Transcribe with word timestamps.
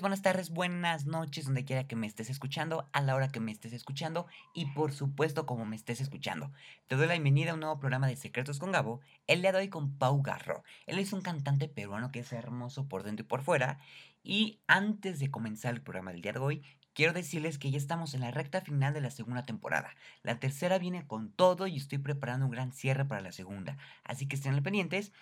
Buenas 0.00 0.22
tardes, 0.22 0.50
buenas 0.50 1.04
noches, 1.04 1.44
donde 1.44 1.64
quiera 1.64 1.86
que 1.86 1.96
me 1.96 2.06
estés 2.06 2.30
escuchando, 2.30 2.88
a 2.92 3.02
la 3.02 3.14
hora 3.14 3.28
que 3.28 3.40
me 3.40 3.52
estés 3.52 3.74
escuchando 3.74 4.26
y 4.54 4.66
por 4.66 4.92
supuesto 4.92 5.44
como 5.44 5.66
me 5.66 5.76
estés 5.76 6.00
escuchando. 6.00 6.50
Te 6.86 6.96
doy 6.96 7.06
la 7.06 7.12
bienvenida 7.12 7.50
a 7.50 7.54
un 7.54 7.60
nuevo 7.60 7.78
programa 7.78 8.06
de 8.06 8.16
Secretos 8.16 8.58
con 8.58 8.72
Gabo, 8.72 9.00
el 9.26 9.42
día 9.42 9.52
de 9.52 9.58
hoy 9.58 9.68
con 9.68 9.98
Pau 9.98 10.22
Garro. 10.22 10.64
Él 10.86 10.98
es 10.98 11.12
un 11.12 11.20
cantante 11.20 11.68
peruano 11.68 12.10
que 12.10 12.20
es 12.20 12.32
hermoso 12.32 12.88
por 12.88 13.02
dentro 13.02 13.24
y 13.24 13.28
por 13.28 13.42
fuera. 13.42 13.80
Y 14.22 14.60
antes 14.66 15.18
de 15.18 15.30
comenzar 15.30 15.74
el 15.74 15.82
programa 15.82 16.12
del 16.12 16.22
día 16.22 16.32
de 16.32 16.38
hoy, 16.38 16.62
quiero 16.94 17.12
decirles 17.12 17.58
que 17.58 17.70
ya 17.70 17.78
estamos 17.78 18.14
en 18.14 18.20
la 18.20 18.30
recta 18.30 18.62
final 18.62 18.94
de 18.94 19.02
la 19.02 19.10
segunda 19.10 19.44
temporada. 19.44 19.94
La 20.22 20.40
tercera 20.40 20.78
viene 20.78 21.06
con 21.06 21.32
todo 21.32 21.66
y 21.66 21.76
estoy 21.76 21.98
preparando 21.98 22.46
un 22.46 22.52
gran 22.52 22.72
cierre 22.72 23.04
para 23.04 23.20
la 23.20 23.32
segunda. 23.32 23.76
Así 24.04 24.26
que 24.26 24.36
estén 24.36 24.62
pendientes. 24.62 25.12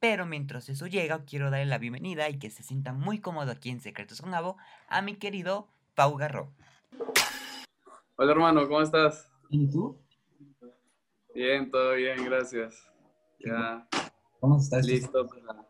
Pero 0.00 0.26
mientras 0.26 0.68
eso 0.68 0.86
llega, 0.86 1.24
quiero 1.24 1.50
darle 1.50 1.66
la 1.66 1.78
bienvenida 1.78 2.28
y 2.28 2.38
que 2.38 2.50
se 2.50 2.62
sienta 2.62 2.92
muy 2.92 3.20
cómodo 3.20 3.50
aquí 3.50 3.70
en 3.70 3.80
Secretos 3.80 4.20
con 4.20 4.32
Gabo 4.32 4.56
a 4.88 5.02
mi 5.02 5.16
querido 5.16 5.68
Pau 5.94 6.16
Garro. 6.16 6.52
Hola 8.16 8.32
hermano, 8.32 8.68
¿cómo 8.68 8.82
estás? 8.82 9.30
¿Y 9.50 9.66
tú? 9.70 9.98
Bien, 11.34 11.70
todo 11.70 11.94
bien, 11.94 12.24
gracias. 12.24 12.90
Ya 13.40 13.88
¿Cómo 14.40 14.58
estás? 14.58 14.86
listo 14.86 15.26
para, 15.26 15.66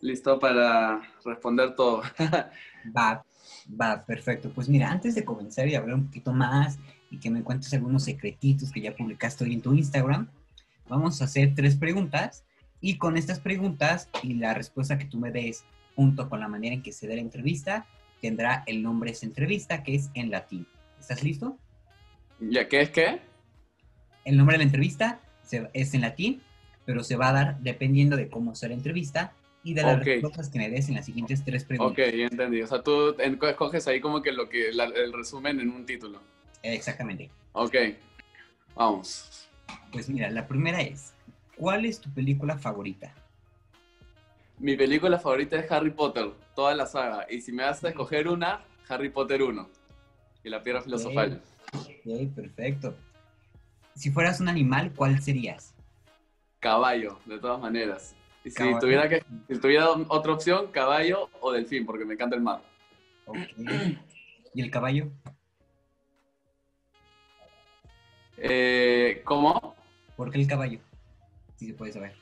listo 0.00 0.38
para 0.38 1.00
responder 1.24 1.74
todo. 1.74 2.02
Va, 2.96 3.24
va, 3.80 4.04
perfecto. 4.04 4.50
Pues 4.54 4.68
mira, 4.68 4.90
antes 4.90 5.14
de 5.14 5.24
comenzar 5.24 5.66
y 5.68 5.74
hablar 5.74 5.94
un 5.94 6.06
poquito 6.06 6.32
más 6.32 6.78
y 7.10 7.18
que 7.18 7.30
me 7.30 7.42
cuentes 7.42 7.72
algunos 7.72 8.04
secretitos 8.04 8.70
que 8.70 8.82
ya 8.82 8.94
publicaste 8.94 9.44
hoy 9.44 9.54
en 9.54 9.62
tu 9.62 9.72
Instagram, 9.72 10.28
vamos 10.88 11.22
a 11.22 11.24
hacer 11.24 11.54
tres 11.54 11.76
preguntas 11.76 12.44
y 12.84 12.98
con 12.98 13.16
estas 13.16 13.40
preguntas 13.40 14.10
y 14.22 14.34
la 14.34 14.52
respuesta 14.52 14.98
que 14.98 15.06
tú 15.06 15.18
me 15.18 15.30
des 15.30 15.64
junto 15.96 16.28
con 16.28 16.38
la 16.40 16.48
manera 16.48 16.74
en 16.74 16.82
que 16.82 16.92
se 16.92 17.06
dé 17.06 17.14
la 17.14 17.22
entrevista, 17.22 17.86
tendrá 18.20 18.62
el 18.66 18.82
nombre 18.82 19.08
de 19.10 19.16
esa 19.16 19.24
entrevista 19.24 19.82
que 19.82 19.94
es 19.94 20.10
en 20.12 20.30
latín. 20.30 20.66
¿Estás 21.00 21.22
listo? 21.22 21.56
¿Ya 22.40 22.68
qué 22.68 22.82
es 22.82 22.90
qué? 22.90 23.20
El 24.26 24.36
nombre 24.36 24.54
de 24.54 24.58
la 24.58 24.64
entrevista 24.64 25.18
es 25.72 25.94
en 25.94 26.02
latín, 26.02 26.42
pero 26.84 27.02
se 27.02 27.16
va 27.16 27.30
a 27.30 27.32
dar 27.32 27.58
dependiendo 27.60 28.18
de 28.18 28.28
cómo 28.28 28.54
sea 28.54 28.68
la 28.68 28.74
entrevista 28.74 29.32
y 29.62 29.72
de 29.72 29.82
las 29.82 29.96
Ok. 30.00 30.04
respuestas 30.04 30.50
que 30.50 30.58
me 30.58 30.68
des 30.68 30.90
en 30.90 30.96
las 30.96 31.06
siguientes 31.06 31.42
tres 31.42 31.62
Ok, 31.62 31.68
preguntas. 31.68 32.12
ya 32.12 32.26
entendí. 32.26 32.60
O 32.60 32.66
sea, 32.66 32.82
tú 32.82 33.16
escoges 33.18 33.88
ahí 33.88 33.98
como 34.02 34.20
que 34.20 34.30
lo 34.30 34.50
que 34.50 34.72
la- 34.72 34.84
el 34.84 35.10
resumen 35.14 35.58
en 35.58 35.70
un 35.70 35.86
título. 35.86 36.20
Exactamente. 36.62 37.30
Ok, 37.52 37.74
vamos. 38.74 39.48
Pues 39.90 40.10
mira, 40.10 40.28
la 40.28 40.46
primera 40.46 40.82
es, 40.82 41.13
¿cuál 41.56 41.84
es 41.84 42.00
tu 42.00 42.10
película 42.10 42.58
favorita? 42.58 43.14
Mi 44.58 44.76
película 44.76 45.18
favorita 45.18 45.58
es 45.58 45.70
Harry 45.70 45.90
Potter, 45.90 46.30
toda 46.54 46.74
la 46.74 46.86
saga. 46.86 47.26
Y 47.28 47.40
si 47.40 47.52
me 47.52 47.64
vas 47.64 47.82
a 47.84 47.88
escoger 47.88 48.28
una, 48.28 48.64
Harry 48.88 49.08
Potter 49.08 49.42
1 49.42 49.68
y 50.44 50.48
la 50.48 50.62
piedra 50.62 50.82
filosofal. 50.82 51.42
Ok, 51.72 52.34
perfecto. 52.34 52.94
Si 53.94 54.10
fueras 54.10 54.40
un 54.40 54.48
animal, 54.48 54.92
¿cuál 54.94 55.20
serías? 55.20 55.74
Caballo, 56.60 57.18
de 57.26 57.38
todas 57.38 57.60
maneras. 57.60 58.14
Y 58.44 58.50
si 58.50 58.56
Caballo. 58.56 58.78
tuviera 58.78 59.08
que, 59.08 59.24
si 59.48 59.58
tuviera 59.58 59.90
otra 59.90 60.32
opción, 60.32 60.68
caballo 60.70 61.30
o 61.40 61.52
delfín, 61.52 61.86
porque 61.86 62.04
me 62.04 62.14
encanta 62.14 62.36
el 62.36 62.42
mar. 62.42 62.62
Ok. 63.26 63.38
¿Y 64.54 64.62
el 64.62 64.70
caballo? 64.70 65.10
Eh, 68.36 69.22
¿Cómo? 69.24 69.74
¿Por 70.16 70.30
qué 70.30 70.40
el 70.40 70.46
caballo? 70.46 70.78
Si 71.56 71.66
se 71.68 71.74
puede 71.74 71.92
saber. 71.92 72.14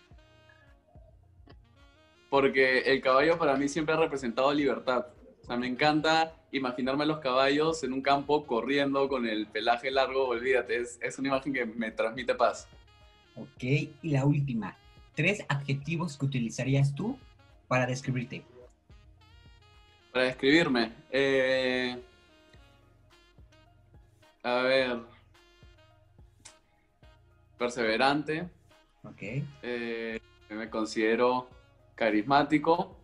Porque 2.31 2.78
el 2.81 3.00
caballo 3.03 3.38
para 3.38 3.56
mí 3.56 3.69
siempre 3.69 3.94
ha 3.94 3.98
representado 3.98 4.53
libertad. 4.53 5.06
O 5.43 5.47
sea, 5.47 5.56
me 5.56 5.66
encanta 5.66 6.34
imaginarme 6.53 7.04
a 7.04 7.06
los 7.06 7.19
caballos 7.19 7.82
en 7.82 7.92
un 7.92 8.03
campo 8.03 8.47
corriendo 8.47 9.09
con 9.09 9.26
el 9.26 9.47
pelaje 9.47 9.91
largo, 9.91 10.28
olvídate, 10.28 10.76
es, 10.76 10.98
es 11.03 11.19
una 11.19 11.28
imagen 11.28 11.53
que 11.53 11.66
me 11.66 11.91
transmite 11.91 12.34
paz. 12.34 12.69
Ok, 13.34 13.62
y 13.62 14.10
la 14.10 14.25
última. 14.25 14.76
Tres 15.15 15.44
adjetivos 15.48 16.16
que 16.16 16.26
utilizarías 16.26 16.94
tú 16.94 17.19
para 17.69 17.87
describirte. 17.87 18.44
Para 20.12 20.26
describirme, 20.26 20.92
eh, 21.10 21.98
a 24.42 24.54
ver, 24.62 24.98
perseverante, 27.59 28.48
Ok. 29.05 29.23
eh, 29.63 30.21
me 30.51 30.71
considero 30.71 31.49
carismático 31.95 32.97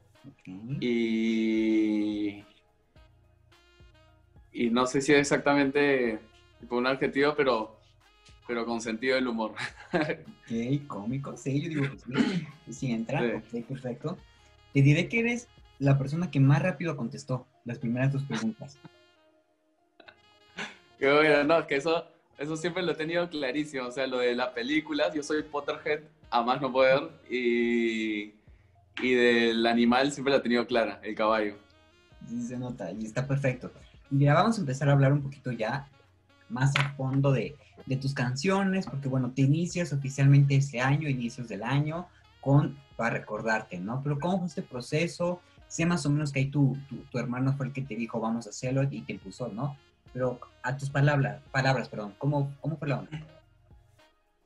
y, 0.81 2.45
y 4.53 4.71
no 4.71 4.87
sé 4.87 5.01
si 5.01 5.13
es 5.13 5.19
exactamente 5.21 6.21
un 6.71 6.87
adjetivo, 6.87 7.35
pero, 7.37 7.81
pero 8.47 8.65
con 8.67 8.81
sentido 8.81 9.17
del 9.17 9.29
humor. 9.29 9.55
Ok, 10.51 10.87
cómico. 10.87 11.37
Sí, 11.37 11.61
yo 11.63 11.69
digo 11.69 11.83
que 11.91 11.99
sí. 11.99 12.47
sí 12.71 12.93
entra. 12.93 13.21
Sí. 13.21 13.59
Ok, 13.59 13.67
perfecto. 13.67 14.19
Te 14.73 14.83
diré 14.83 15.09
que 15.09 15.21
eres 15.21 15.49
la 15.79 15.99
persona 15.99 16.31
que 16.31 16.41
más 16.41 16.63
rápido 16.63 16.97
contestó 16.97 17.47
las 17.65 17.79
primeras 17.79 18.13
dos 18.13 18.23
preguntas. 18.25 18.79
Qué 20.99 21.13
bueno, 21.13 21.45
no, 21.45 21.67
que 21.67 21.77
eso, 21.77 22.07
eso 22.39 22.57
siempre 22.57 22.83
lo 22.83 22.93
he 22.93 22.95
tenido 22.95 23.29
clarísimo. 23.29 23.87
O 23.87 23.91
sea, 23.91 24.07
lo 24.07 24.19
de 24.19 24.35
las 24.35 24.49
películas, 24.51 25.13
yo 25.15 25.23
soy 25.23 25.43
Potterhead 25.43 26.03
a 26.31 26.43
más 26.43 26.61
no 26.61 26.73
poder. 26.73 27.11
Y, 27.29 28.35
y 29.03 29.15
del 29.15 29.67
animal 29.67 30.13
siempre 30.13 30.33
lo 30.33 30.39
he 30.39 30.43
tenido 30.43 30.67
clara, 30.67 31.01
el 31.03 31.15
caballo. 31.15 31.57
Sí, 32.29 32.43
se 32.43 32.57
nota 32.57 32.91
y 32.93 33.05
está 33.05 33.27
perfecto. 33.27 33.71
Mira, 34.11 34.35
vamos 34.35 34.57
a 34.57 34.61
empezar 34.61 34.89
a 34.89 34.93
hablar 34.93 35.13
un 35.13 35.23
poquito 35.23 35.53
ya 35.53 35.89
más 36.49 36.75
a 36.77 36.91
fondo 36.95 37.33
de, 37.33 37.57
de 37.87 37.97
tus 37.97 38.15
canciones, 38.15 38.87
porque 38.87 39.09
bueno, 39.09 39.33
te 39.33 39.43
inicias 39.43 39.93
oficialmente 39.93 40.57
este 40.57 40.81
año, 40.81 41.09
inicios 41.09 41.49
del 41.49 41.63
año, 41.63 42.07
con 42.41 42.79
para 42.97 43.11
recordarte, 43.11 43.79
¿no? 43.79 44.01
Pero 44.03 44.19
¿cómo 44.19 44.39
fue 44.39 44.47
este 44.49 44.63
proceso? 44.63 45.41
Sé 45.69 45.87
más 45.87 46.07
o 46.07 46.11
menos 46.11 46.33
que 46.33 46.41
ahí 46.41 46.47
tu, 46.47 46.77
tu, 46.89 46.97
tu 46.97 47.19
hermano 47.19 47.53
fue 47.53 47.67
el 47.67 47.73
que 47.73 47.83
te 47.83 47.95
dijo 47.95 48.19
vamos 48.19 48.47
a 48.47 48.51
hacerlo 48.51 48.83
y 48.91 49.03
te 49.03 49.13
impulsó, 49.13 49.49
¿no? 49.49 49.77
Pero 50.13 50.39
a 50.63 50.77
tus 50.77 50.91
palabras, 50.91 51.43
palabras, 51.51 51.89
perdón, 51.89 52.15
¿cómo, 52.19 52.53
cómo 52.61 52.77
fue 52.77 52.89
la 52.89 52.99
onda? 53.01 53.21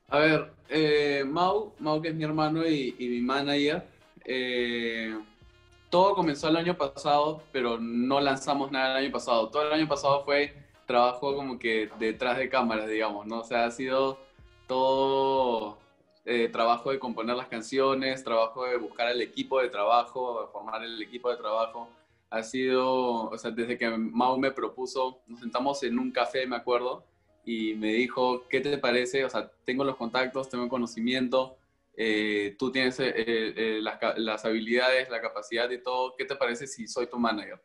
A 0.09 0.19
ver, 0.19 0.53
eh, 0.69 1.25
Mau, 1.27 1.73
Mau 1.78 2.00
que 2.03 2.09
es 2.09 2.15
mi 2.15 2.25
hermano 2.25 2.67
y, 2.67 2.95
mi 2.99 3.21
manager, 3.21 3.87
eh, 4.25 5.19
todo 5.89 6.15
comenzó 6.15 6.49
el 6.49 6.56
año 6.56 6.77
pasado, 6.77 7.43
pero 7.53 7.78
no 7.78 8.21
lanzamos 8.21 8.71
nada 8.71 8.99
el 8.99 9.05
año 9.05 9.12
pasado. 9.12 9.49
Todo 9.49 9.67
el 9.67 9.72
año 9.72 9.89
pasado 9.89 10.25
fue 10.25 10.55
trabajo 10.87 11.34
como 11.34 11.59
que 11.59 11.91
detrás 11.99 12.39
de 12.39 12.49
cámaras, 12.49 12.89
digamos, 12.89 13.27
¿no? 13.27 13.41
O 13.41 13.45
sea, 13.45 13.67
ha 13.67 13.71
sido 13.71 14.19
todo 14.67 15.78
eh, 16.25 16.49
trabajo 16.49 16.91
de 16.91 16.99
componer 16.99 17.37
las 17.37 17.49
canciones, 17.49 18.22
trabajo 18.22 18.65
de 18.65 18.77
buscar 18.77 19.09
el 19.09 19.21
equipo 19.21 19.61
de 19.61 19.69
trabajo, 19.69 20.49
formar 20.53 20.83
el 20.84 21.01
equipo 21.03 21.31
de 21.31 21.37
trabajo. 21.37 21.89
Ha 22.32 22.43
sido, 22.43 23.28
o 23.28 23.37
sea, 23.37 23.50
desde 23.50 23.76
que 23.76 23.91
Mau 23.91 24.38
me 24.38 24.50
propuso, 24.50 25.20
nos 25.26 25.41
sentamos 25.41 25.82
en 25.82 25.98
un 25.98 26.10
café, 26.10 26.47
me 26.47 26.56
acuerdo, 26.56 27.04
y 27.44 27.75
me 27.75 27.93
dijo, 27.93 28.48
¿qué 28.48 28.60
te 28.60 28.78
parece? 28.78 29.25
O 29.25 29.31
sea, 29.31 29.50
tengo 29.65 29.84
los 29.84 29.97
contactos, 29.97 30.48
tengo 30.48 30.65
el 30.65 30.71
conocimiento, 30.71 31.59
eh, 31.95 32.57
tú 32.59 32.72
tienes 32.72 32.98
eh, 33.01 33.12
eh, 33.16 33.80
las, 33.83 33.98
las 34.16 34.45
habilidades, 34.47 35.10
la 35.10 35.21
capacidad 35.21 35.71
y 35.71 35.83
todo, 35.83 36.15
¿qué 36.16 36.24
te 36.24 36.36
parece 36.36 36.66
si 36.66 36.89
soy 36.89 37.07
tu 37.07 37.18
manager? 37.18 37.60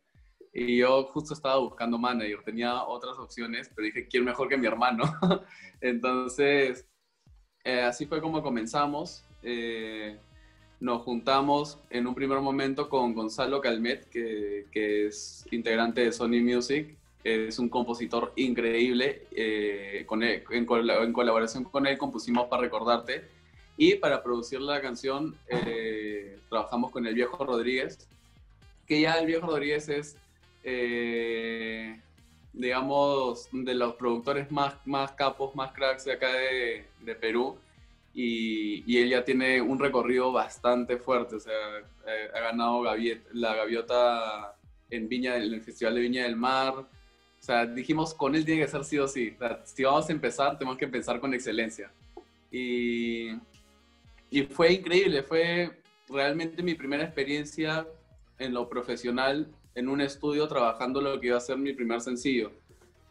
Y 0.53 0.77
yo 0.77 1.03
justo 1.13 1.33
estaba 1.33 1.57
buscando 1.59 1.97
manager, 1.97 2.43
tenía 2.43 2.83
otras 2.83 3.17
opciones, 3.19 3.69
pero 3.73 3.85
dije, 3.85 4.07
¿quién 4.07 4.25
mejor 4.25 4.49
que 4.49 4.57
mi 4.57 4.67
hermano? 4.67 5.03
Entonces, 5.81 6.87
eh, 7.63 7.81
así 7.81 8.05
fue 8.05 8.19
como 8.21 8.41
comenzamos. 8.41 9.23
Nos 10.79 11.01
juntamos 11.01 11.79
en 11.89 12.05
un 12.05 12.13
primer 12.13 12.39
momento 12.39 12.87
con 12.87 13.13
Gonzalo 13.15 13.61
Calmet, 13.61 14.07
que, 14.09 14.65
es 15.07 15.45
integrante 15.51 16.01
de 16.01 16.11
Sony 16.11 16.39
Music. 16.41 16.95
Es 17.23 17.57
un 17.57 17.67
compositor 17.67 18.31
increíble. 18.35 19.23
eh, 19.31 20.05
en, 20.51 20.65
col- 20.65 20.89
en 20.89 21.13
colaboración 21.13 21.63
con 21.63 21.87
él 21.87 21.97
compusimos 21.97 22.47
Para 22.47 22.61
Recordarte. 22.61 23.23
Y 23.75 23.95
para 23.95 24.21
producir 24.23 24.59
la 24.61 24.81
canción 24.81 25.35
eh, 25.47 26.37
trabajamos 26.49 26.91
con 26.91 27.05
el 27.07 27.13
viejo 27.13 27.43
Rodríguez, 27.43 28.07
que 28.87 29.01
ya 29.01 29.13
el 29.19 29.27
viejo 29.27 29.45
Rodríguez 29.47 29.87
es, 29.89 30.15
eh, 30.63 31.99
digamos, 32.53 33.49
de 33.51 33.75
los 33.75 33.93
productores 33.95 34.51
más, 34.51 34.75
más 34.85 35.11
capos, 35.11 35.55
más 35.55 35.73
cracks 35.73 36.05
de 36.05 36.13
acá 36.13 36.27
de 36.31 37.15
Perú. 37.15 37.57
Y, 38.19 38.83
y 38.87 38.97
él 38.97 39.09
ya 39.09 39.23
tiene 39.23 39.61
un 39.61 39.77
recorrido 39.77 40.31
bastante 40.31 40.97
fuerte, 40.97 41.35
o 41.35 41.39
sea, 41.39 41.53
eh, 42.07 42.29
ha 42.33 42.39
ganado 42.39 42.83
la 42.83 43.55
gaviota 43.55 44.55
en 44.89 45.07
Viña, 45.07 45.37
en 45.37 45.53
el 45.53 45.61
Festival 45.61 45.93
de 45.93 46.01
Viña 46.01 46.23
del 46.23 46.35
Mar. 46.35 46.73
O 46.79 46.87
sea, 47.39 47.67
dijimos, 47.67 48.15
con 48.15 48.33
él 48.33 48.43
tiene 48.43 48.61
que 48.61 48.67
ser 48.67 48.83
sí 48.83 48.97
o 48.97 49.07
sí. 49.07 49.33
O 49.35 49.37
sea, 49.37 49.61
si 49.63 49.83
vamos 49.83 50.09
a 50.09 50.11
empezar, 50.11 50.57
tenemos 50.57 50.79
que 50.79 50.85
empezar 50.85 51.19
con 51.19 51.31
excelencia. 51.35 51.91
Y, 52.51 53.33
y 54.31 54.41
fue 54.49 54.73
increíble, 54.73 55.21
fue 55.21 55.79
realmente 56.09 56.63
mi 56.63 56.73
primera 56.73 57.03
experiencia 57.03 57.85
en 58.39 58.51
lo 58.51 58.67
profesional 58.67 59.47
en 59.75 59.89
un 59.89 60.01
estudio 60.01 60.47
trabajando 60.47 61.01
lo 61.01 61.19
que 61.19 61.27
iba 61.27 61.37
a 61.37 61.41
ser 61.41 61.57
mi 61.57 61.71
primer 61.73 62.01
sencillo. 62.01 62.51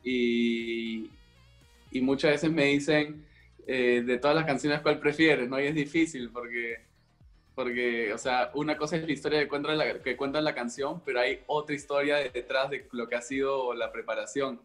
Y, 0.02 1.10
y 1.92 2.00
muchas 2.00 2.32
veces 2.32 2.50
me 2.50 2.64
dicen, 2.64 3.24
eh, 3.66 4.02
de 4.06 4.18
todas 4.18 4.36
las 4.36 4.46
canciones, 4.46 4.80
¿cuál 4.80 5.00
prefieres? 5.00 5.48
¿no? 5.48 5.60
Y 5.60 5.66
es 5.66 5.74
difícil 5.74 6.30
porque, 6.30 6.76
porque, 7.54 8.12
o 8.12 8.18
sea, 8.18 8.50
una 8.54 8.76
cosa 8.76 8.96
es 8.96 9.04
la 9.04 9.12
historia 9.12 9.40
que 9.40 9.48
cuenta 9.48 9.74
la, 9.74 10.00
que 10.00 10.16
cuenta 10.16 10.40
la 10.40 10.54
canción, 10.54 11.02
pero 11.04 11.20
hay 11.20 11.40
otra 11.46 11.74
historia 11.74 12.16
detrás 12.16 12.70
de 12.70 12.86
lo 12.92 13.08
que 13.08 13.16
ha 13.16 13.22
sido 13.22 13.74
la 13.74 13.90
preparación. 13.90 14.60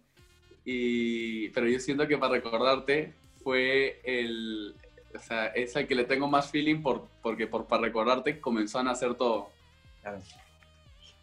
Y, 0.63 1.49
pero 1.49 1.67
yo 1.67 1.79
siento 1.79 2.07
que 2.07 2.17
para 2.19 2.33
recordarte 2.33 3.13
fue 3.43 3.99
el, 4.03 4.75
o 5.15 5.19
sea, 5.19 5.47
es 5.47 5.75
el 5.75 5.87
que 5.87 5.95
le 5.95 6.05
tengo 6.05 6.27
más 6.27 6.51
feeling 6.51 6.83
por, 6.83 7.07
porque 7.23 7.47
por, 7.47 7.65
para 7.65 7.81
recordarte 7.81 8.39
comenzó 8.39 8.77
a 8.79 8.83
nacer 8.83 9.15
todo. 9.15 9.49
Claro. 10.01 10.19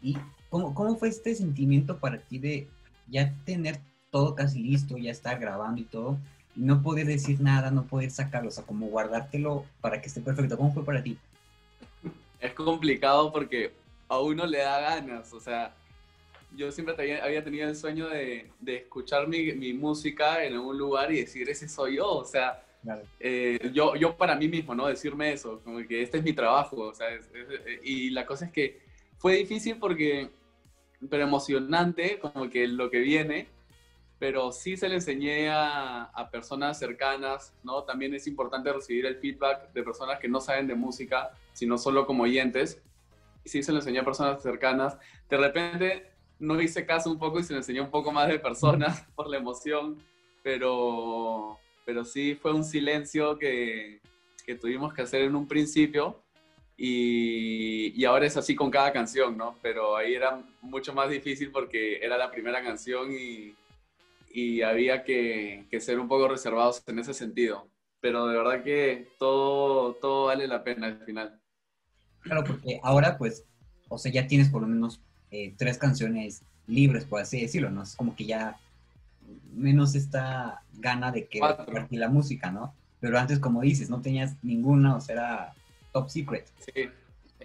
¿Y 0.02 0.16
cómo, 0.50 0.74
cómo 0.74 0.96
fue 0.96 1.08
este 1.08 1.34
sentimiento 1.34 1.98
para 1.98 2.19
ti 2.19 2.38
de 2.38 2.69
ya 3.06 3.32
tener 3.44 3.78
todo 4.10 4.34
casi 4.34 4.60
listo, 4.62 4.96
ya 4.96 5.10
estar 5.10 5.38
grabando 5.38 5.81
y 5.81 5.84
todo, 5.84 6.19
no 6.58 6.82
poder 6.82 7.06
decir 7.06 7.40
nada, 7.40 7.70
no 7.70 7.87
poder 7.87 8.10
sacarlo, 8.10 8.49
o 8.49 8.52
sea, 8.52 8.64
como 8.64 8.88
guardártelo 8.88 9.64
para 9.81 10.00
que 10.00 10.08
esté 10.08 10.20
perfecto? 10.20 10.56
¿Cómo 10.56 10.72
fue 10.72 10.84
para 10.84 11.02
ti? 11.02 11.16
Es 12.40 12.52
complicado 12.52 13.32
porque 13.32 13.72
a 14.08 14.19
uno 14.20 14.44
le 14.46 14.58
da 14.58 14.81
ganas, 14.81 15.32
o 15.32 15.40
sea, 15.40 15.75
yo 16.56 16.72
siempre 16.72 17.20
había 17.20 17.44
tenido 17.44 17.69
el 17.69 17.76
sueño 17.76 18.08
de, 18.08 18.50
de 18.58 18.76
escuchar 18.76 19.28
mi, 19.28 19.52
mi, 19.52 19.72
música 19.72 20.44
en 20.44 20.55
algún 20.55 20.78
lugar 20.78 21.12
y 21.12 21.20
decir, 21.20 21.49
ese 21.49 21.69
soy 21.69 21.96
yo, 21.96 22.08
o 22.08 22.25
sea, 22.25 22.64
eh, 23.20 23.70
yo, 23.72 23.94
yo 23.96 24.16
para 24.16 24.34
mí 24.34 24.49
mismo, 24.49 24.75
¿no? 24.75 24.87
Decirme 24.87 25.32
eso, 25.32 25.60
como 25.62 25.78
que 25.87 26.02
este 26.02 26.19
es 26.19 26.25
mi 26.25 26.32
trabajo, 26.32 26.76
o 26.76 26.94
sea, 26.94 27.06
y 27.84 28.10
la 28.10 28.26
cosa 28.26 28.46
es 28.46 28.52
que 28.52 28.81
fue 29.19 29.37
difícil 29.37 29.76
porque, 29.76 30.31
pero 31.08 31.25
emocionante, 31.25 32.19
como 32.19 32.49
que 32.49 32.66
lo 32.66 32.90
que 32.90 33.00
viene, 33.00 33.49
pero 34.19 34.50
sí 34.50 34.76
se 34.76 34.88
le 34.88 34.97
enseñé 34.97 35.49
a, 35.49 36.05
a, 36.05 36.31
personas 36.31 36.79
cercanas, 36.79 37.55
¿no? 37.62 37.85
También 37.85 38.15
es 38.15 38.26
importante 38.26 38.73
recibir 38.73 39.06
el 39.06 39.17
feedback 39.17 39.73
de 39.73 39.82
personas 39.82 40.19
que 40.19 40.29
no 40.29 40.41
saben 40.41 40.67
de 40.67 40.75
música, 40.75 41.31
sino 41.53 41.79
solo 41.79 42.05
como 42.05 42.25
oyentes. 42.25 42.82
Sí 43.44 43.62
se 43.62 43.70
le 43.70 43.79
enseñé 43.79 44.00
a 44.00 44.05
personas 44.05 44.43
cercanas. 44.43 44.99
De 45.29 45.37
repente 45.37 46.11
no 46.41 46.61
hice 46.61 46.85
caso 46.85 47.11
un 47.11 47.19
poco 47.19 47.38
y 47.38 47.44
se 47.44 47.53
le 47.53 47.61
enseñó 47.61 47.85
un 47.85 47.91
poco 47.91 48.11
más 48.11 48.29
de 48.29 48.41
personas 48.41 49.06
por 49.15 49.29
la 49.29 49.37
emoción, 49.37 50.03
pero, 50.43 51.56
pero 51.85 52.05
sí 52.05 52.35
fue 52.35 52.53
un 52.53 52.65
silencio 52.65 53.38
que, 53.38 54.00
que 54.44 54.56
tuvimos 54.56 54.93
que 54.93 55.03
hacer 55.03 55.23
en 55.23 55.37
un 55.37 55.47
principio 55.47 56.20
y, 56.76 57.93
y, 58.00 58.05
ahora 58.05 58.26
es 58.26 58.37
así 58.37 58.55
con 58.55 58.70
cada 58.70 58.93
canción, 58.93 59.37
¿no? 59.37 59.56
Pero 59.62 59.97
ahí 59.97 60.15
era 60.15 60.41
mucho 60.61 60.93
más 60.94 61.11
difícil 61.11 61.50
porque 61.50 61.97
era 61.97 62.17
la 62.17 62.31
primera 62.31 62.62
canción 62.62 63.11
y, 63.12 63.53
y 64.30 64.62
había 64.62 65.04
que, 65.04 65.66
que, 65.70 65.80
ser 65.80 65.98
un 65.98 66.08
poco 66.08 66.28
reservados 66.28 66.82
en 66.86 66.98
ese 66.98 67.14
sentido. 67.14 67.69
Pero 68.00 68.26
de 68.26 68.36
verdad 68.36 68.62
que 68.62 69.08
todo, 69.19 69.94
todo 69.94 70.26
vale 70.26 70.46
la 70.46 70.62
pena 70.62 70.86
al 70.86 71.04
final. 71.04 71.40
Claro, 72.20 72.44
porque 72.44 72.80
ahora 72.82 73.19
pues, 73.19 73.44
o 73.88 73.98
sea, 73.98 74.12
ya 74.12 74.26
tienes 74.26 74.48
por 74.50 74.62
lo 74.62 74.69
menos 74.69 75.00
eh, 75.30 75.54
tres 75.56 75.78
canciones 75.78 76.42
libres, 76.66 77.04
por 77.04 77.20
así 77.20 77.40
decirlo, 77.40 77.70
¿no? 77.70 77.82
Es 77.82 77.96
como 77.96 78.14
que 78.14 78.26
ya 78.26 78.56
menos 79.52 79.94
esta 79.94 80.62
gana 80.74 81.10
de 81.10 81.26
que 81.26 81.40
compartir 81.40 81.98
la 81.98 82.08
música, 82.08 82.50
¿no? 82.50 82.74
Pero 83.00 83.19
antes, 83.19 83.38
como 83.38 83.60
dices, 83.62 83.90
no 83.90 84.00
tenías 84.00 84.36
ninguna, 84.42 84.96
o 84.96 85.00
sea, 85.00 85.14
era 85.14 85.52
top 85.92 86.08
secret. 86.08 86.46
Sí. 86.58 86.88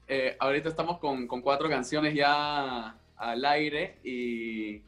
Eh, 0.08 0.36
ahorita 0.40 0.70
estamos 0.70 1.00
con, 1.00 1.28
con, 1.28 1.42
cuatro 1.42 1.70
canciones 1.70 2.14
ya 2.14 2.96
al 3.16 3.46
aire 3.46 3.98
y, 4.04 4.82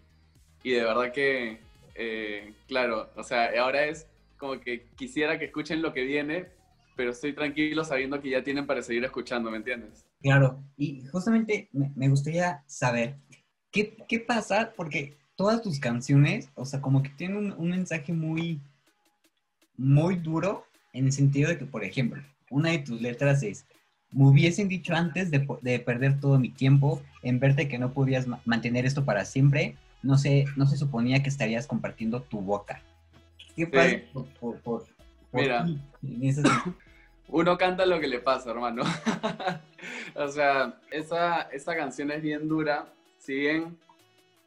y 0.64 0.72
de 0.72 0.84
verdad 0.84 1.12
que 1.12 1.60
eh, 1.96 2.54
claro, 2.68 3.10
o 3.16 3.24
sea, 3.24 3.50
ahora 3.60 3.86
es 3.86 4.08
como 4.38 4.60
que 4.60 4.86
quisiera 4.96 5.40
que 5.40 5.46
escuchen 5.46 5.82
lo 5.82 5.94
que 5.94 6.04
viene, 6.04 6.48
pero 6.96 7.12
estoy 7.12 7.34
tranquilo 7.34 7.84
sabiendo 7.84 8.22
que 8.22 8.30
ya 8.30 8.44
tienen 8.44 8.68
para 8.68 8.82
seguir 8.82 9.04
escuchando, 9.06 9.50
¿me 9.50 9.58
entiendes? 9.58 10.06
Claro, 10.22 10.62
y 10.78 11.06
justamente 11.08 11.70
me, 11.72 12.10
gustaría 12.10 12.64
saber, 12.68 13.16
¿qué, 13.72 13.96
¿qué, 14.08 14.20
pasa? 14.20 14.74
Porque 14.76 15.18
todas 15.36 15.62
tus 15.62 15.80
canciones, 15.80 16.50
o 16.56 16.66
sea, 16.66 16.82
como 16.82 17.02
que 17.02 17.10
tienen 17.10 17.54
un, 17.58 17.70
mensaje 17.70 18.12
muy, 18.12 18.60
muy 19.78 20.16
duro 20.16 20.66
en 20.94 21.06
el 21.06 21.12
sentido 21.12 21.50
de 21.50 21.58
que, 21.58 21.66
por 21.66 21.84
ejemplo, 21.84 22.22
una 22.50 22.72
de 22.72 22.80
tus 22.80 23.02
letras 23.02 23.44
es, 23.44 23.66
me 24.12 24.28
hubiesen 24.28 24.68
dicho 24.68 24.94
antes 24.94 25.32
de, 25.32 25.46
de, 25.62 25.80
perder 25.80 26.20
todo 26.20 26.40
mi 26.40 26.50
tiempo 26.50 27.02
en 27.22 27.40
verte 27.40 27.68
que 27.68 27.78
no 27.78 27.94
podías 27.94 28.28
mantener 28.46 28.86
esto 28.86 29.04
para 29.04 29.26
siempre, 29.26 29.76
no 30.06 30.18
se, 30.18 30.46
no 30.56 30.68
se 30.68 30.78
suponía 30.78 31.24
que 31.24 31.30
estarías 31.30 31.66
compartiendo 31.66 32.22
tu 32.22 32.40
boca. 32.40 32.82
¿Qué 33.56 33.66
pasa 33.66 33.98
por, 34.14 34.60
por, 34.60 34.86
Mira, 35.32 35.66
uno 37.28 37.58
canta 37.58 37.86
lo 37.86 38.00
que 38.00 38.08
le 38.08 38.20
pasa, 38.20 38.52
hermano. 38.52 38.84
o 40.16 40.28
sea, 40.28 40.80
esa, 40.92 41.42
esa 41.52 41.76
canción 41.76 42.12
es 42.12 42.22
bien 42.22 42.48
dura. 42.48 42.88
Si 43.18 43.34
bien, 43.34 43.78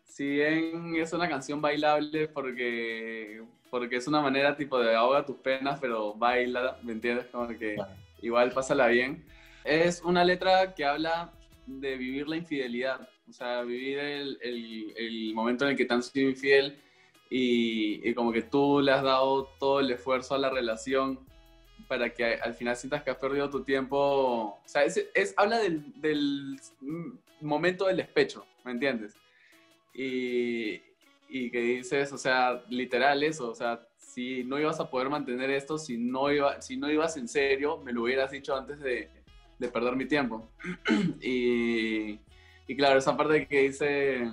si 0.05 0.28
bien 0.28 0.94
es 0.94 1.12
una 1.12 1.28
canción 1.28 1.61
bailable 1.61 2.28
porque, 2.28 3.43
porque 3.69 3.96
es 3.96 4.06
una 4.06 4.20
manera 4.20 4.56
tipo 4.56 4.78
de 4.78 4.94
ahoga 4.94 5.26
tus 5.26 5.37
penas, 5.37 5.78
pero 5.81 6.14
baila, 6.14 6.78
¿me 6.82 6.93
entiendes? 6.93 7.26
Como 7.26 7.49
que 7.49 7.76
igual 8.22 8.52
pásala 8.52 8.87
bien. 8.87 9.25
Es 9.64 10.02
una 10.02 10.22
letra 10.25 10.72
que 10.75 10.84
habla 10.84 11.32
de 11.66 11.96
vivir 11.96 12.28
la 12.28 12.37
infidelidad 12.37 13.08
o 13.28 13.32
sea, 13.32 13.62
vivir 13.62 13.98
el, 13.98 14.38
el, 14.40 14.94
el 14.96 15.34
momento 15.34 15.64
en 15.64 15.72
el 15.72 15.76
que 15.76 15.84
te 15.84 15.94
han 15.94 16.02
sido 16.02 16.30
infiel 16.30 16.78
y, 17.30 18.08
y, 18.08 18.14
como 18.14 18.32
que 18.32 18.42
tú 18.42 18.80
le 18.80 18.90
has 18.90 19.02
dado 19.02 19.50
todo 19.58 19.80
el 19.80 19.90
esfuerzo 19.90 20.34
a 20.34 20.38
la 20.38 20.48
relación 20.48 21.20
para 21.86 22.12
que 22.12 22.34
al 22.34 22.54
final 22.54 22.76
sientas 22.76 23.02
que 23.02 23.10
has 23.10 23.19
perdido 23.19 23.50
tu 23.50 23.62
tiempo. 23.62 23.97
O 23.97 24.62
sea, 24.64 24.85
es, 24.85 25.08
es 25.14 25.35
habla 25.37 25.58
del, 25.58 25.92
del, 26.00 26.58
momento 27.40 27.87
del 27.87 27.99
despecho, 27.99 28.47
¿me 28.64 28.73
entiendes? 28.73 29.14
Y, 29.92 30.80
y, 31.28 31.50
que 31.50 31.61
dices, 31.61 32.12
o 32.12 32.18
sea, 32.18 32.62
literal 32.68 33.23
eso, 33.23 33.50
o 33.50 33.54
sea, 33.54 33.87
si 33.97 34.42
no 34.44 34.58
ibas 34.58 34.80
a 34.80 34.90
poder 34.90 35.11
mantener 35.11 35.50
esto, 35.50 35.76
si 35.78 35.99
no, 35.99 36.32
iba, 36.32 36.61
si 36.62 36.76
no 36.76 36.90
ibas 36.90 37.16
en 37.16 37.28
serio, 37.28 37.78
me 37.78 37.92
lo 37.92 38.02
hubieras 38.02 38.30
dicho 38.30 38.56
antes 38.56 38.80
de, 38.80 39.11
de 39.58 39.68
perder 39.68 39.97
mi 39.97 40.06
tiempo. 40.06 40.50
y, 41.20 42.18
y 42.68 42.76
claro, 42.76 42.98
esa 42.98 43.16
parte 43.16 43.48
que 43.48 43.62
dice, 43.62 44.30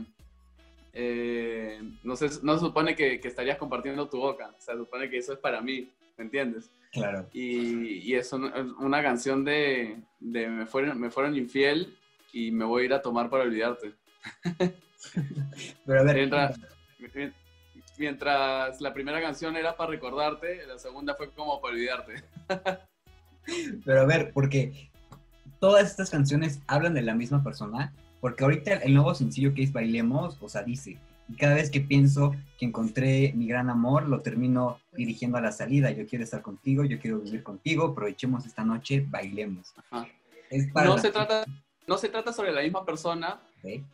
eh, 0.94 1.82
no, 2.04 2.16
se, 2.18 2.30
no 2.44 2.60
supone 2.60 2.96
que, 2.96 3.20
que, 3.20 3.28
estarías 3.30 3.58
compartiendo 3.58 4.10
tu 4.10 4.20
boca, 4.20 4.54
o 4.56 4.62
sea, 4.62 4.76
supone 4.76 5.10
que 5.10 5.18
eso 5.18 5.34
es 5.34 5.40
para 5.40 5.62
mí, 5.62 5.90
¿me 6.18 6.26
entiendes? 6.26 6.70
Claro. 6.92 7.28
Y, 7.34 8.10
y 8.10 8.16
es 8.16 8.32
una 8.34 9.02
canción 9.02 9.46
de, 9.46 9.98
de, 10.20 10.48
me, 10.48 10.66
fueron, 10.66 11.00
me 11.00 11.10
fueron 11.10 11.36
infiel 11.36 11.98
y 12.34 12.52
me 12.52 12.66
voy 12.66 12.84
a 12.84 12.86
ir 12.86 12.94
a 12.94 13.02
tomar 13.02 13.30
para 13.30 13.44
olvidarte. 13.44 13.94
Pero 15.86 16.00
a 16.00 16.04
ver, 16.04 16.16
mientras, 16.16 16.60
mientras 17.98 18.82
la 18.82 18.94
primera 18.94 19.22
canción 19.22 19.56
era 19.56 19.78
para 19.78 19.92
recordarte, 19.92 20.66
la 20.68 20.78
segunda 20.78 21.16
fue 21.16 21.30
como 21.32 21.62
para 21.62 21.74
olvidarte. 21.74 22.24
Pero 23.86 24.02
a 24.02 24.06
ver, 24.06 24.32
porque 24.34 24.90
todas 25.60 25.90
estas 25.90 26.10
canciones 26.10 26.62
hablan 26.68 26.94
de 26.94 27.02
la 27.02 27.14
misma 27.14 27.44
persona, 27.44 27.94
porque 28.26 28.44
ahorita 28.44 28.74
el 28.78 28.96
nuevo 28.96 29.14
sencillo 29.14 29.54
que 29.54 29.62
es 29.62 29.72
Bailemos, 29.72 30.40
o 30.42 30.50
sea, 30.50 30.64
dice, 30.64 30.98
y 31.30 31.36
cada 31.36 31.54
vez 31.54 31.70
que 31.70 31.80
pienso 31.80 32.34
que 32.58 32.66
encontré 32.66 33.32
mi 33.36 33.46
gran 33.46 33.70
amor, 33.70 34.10
lo 34.10 34.22
termino 34.22 34.80
dirigiendo 34.94 35.38
a 35.38 35.42
la 35.42 35.52
salida. 35.52 35.92
Yo 35.92 36.08
quiero 36.08 36.24
estar 36.24 36.42
contigo, 36.42 36.84
yo 36.86 37.00
quiero 37.00 37.20
vivir 37.20 37.44
contigo, 37.44 37.86
aprovechemos 37.86 38.48
esta 38.48 38.66
noche, 38.66 39.06
bailemos. 39.08 39.76
no, 40.74 40.98
se 40.98 41.12
trata, 41.12 41.46
no 41.86 42.00
se 42.00 42.10
trata 42.10 42.34
sobre 42.34 42.52
la 42.52 42.64
misma 42.64 42.84
persona, 42.84 43.40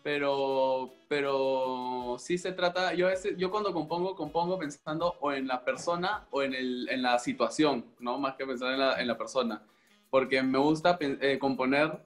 pero, 0.01 0.93
pero 1.09 2.15
sí 2.17 2.37
se 2.37 2.53
trata, 2.53 2.93
yo, 2.93 3.09
yo 3.37 3.51
cuando 3.51 3.73
compongo, 3.73 4.15
compongo 4.15 4.57
pensando 4.57 5.17
o 5.19 5.33
en 5.33 5.45
la 5.45 5.65
persona 5.65 6.25
o 6.31 6.41
en, 6.41 6.53
el, 6.53 6.87
en 6.89 7.01
la 7.01 7.19
situación, 7.19 7.83
¿no? 7.99 8.17
Más 8.17 8.35
que 8.35 8.45
pensar 8.45 8.71
en 8.71 8.79
la, 8.79 9.01
en 9.01 9.07
la 9.07 9.17
persona. 9.17 9.61
Porque 10.09 10.41
me 10.41 10.57
gusta 10.57 10.97
eh, 11.01 11.37
componer 11.37 11.99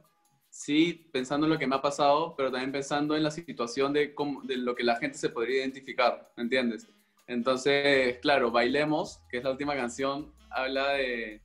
sí, 0.55 1.09
pensando 1.11 1.45
en 1.45 1.51
lo 1.51 1.59
que 1.59 1.67
me 1.67 1.75
ha 1.75 1.81
pasado, 1.81 2.33
pero 2.37 2.49
también 2.49 2.71
pensando 2.71 3.13
en 3.17 3.23
la 3.23 3.29
situación 3.29 3.91
de, 3.91 4.15
cómo, 4.15 4.41
de 4.43 4.55
lo 4.55 4.73
que 4.73 4.85
la 4.85 4.95
gente 4.95 5.17
se 5.17 5.27
podría 5.27 5.57
identificar, 5.57 6.31
¿me 6.37 6.43
entiendes? 6.43 6.87
Entonces, 7.27 8.19
claro, 8.19 8.51
Bailemos, 8.51 9.19
que 9.29 9.39
es 9.39 9.43
la 9.43 9.51
última 9.51 9.75
canción, 9.75 10.33
habla 10.49 10.93
de, 10.93 11.41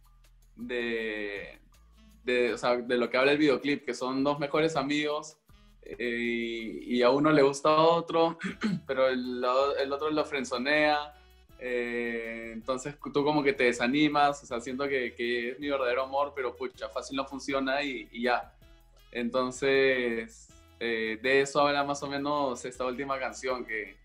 de, 0.55 1.59
de, 2.23 2.97
lo 2.97 3.11
que 3.11 3.17
habla 3.17 3.33
el 3.33 3.39
videoclip, 3.39 3.85
que 3.85 3.95
son 3.95 4.23
dos 4.23 4.39
mejores 4.39 4.77
amigos 4.77 5.39
eh, 5.83 6.79
y, 6.81 7.03
a 7.03 7.11
uno 7.11 7.33
le 7.33 7.43
gusta 7.43 7.71
a 7.71 7.83
otro, 7.83 8.39
pero 8.87 9.09
el, 9.09 9.45
el 9.81 9.93
otro 9.93 10.09
lo 10.11 10.25
frenzonea. 10.25 11.15
Eh, 11.59 12.53
entonces 12.53 12.95
tú 13.13 13.25
como 13.25 13.43
que 13.43 13.55
te 13.55 13.65
desanimas, 13.65 14.41
o 14.45 14.47
sea, 14.47 14.61
siento 14.61 14.87
que, 14.87 15.15
que, 15.15 15.51
es 15.51 15.59
mi 15.59 15.69
verdadero 15.69 16.05
amor, 16.05 16.33
pero 16.35 16.55
pucha, 16.55 16.89
fácil 16.89 17.17
no 17.17 17.27
funciona 17.27 17.83
y 17.83 18.23
ya. 18.23 18.55
Entonces, 19.13 20.47
Eh, 20.83 21.19
de 21.23 21.43
eso 21.43 21.61
habla 21.61 21.85
más 21.85 22.03
o 22.03 22.09
menos 22.09 22.65
esta 22.65 22.87
última 22.87 23.19
canción, 23.19 23.67
que, 23.67 23.99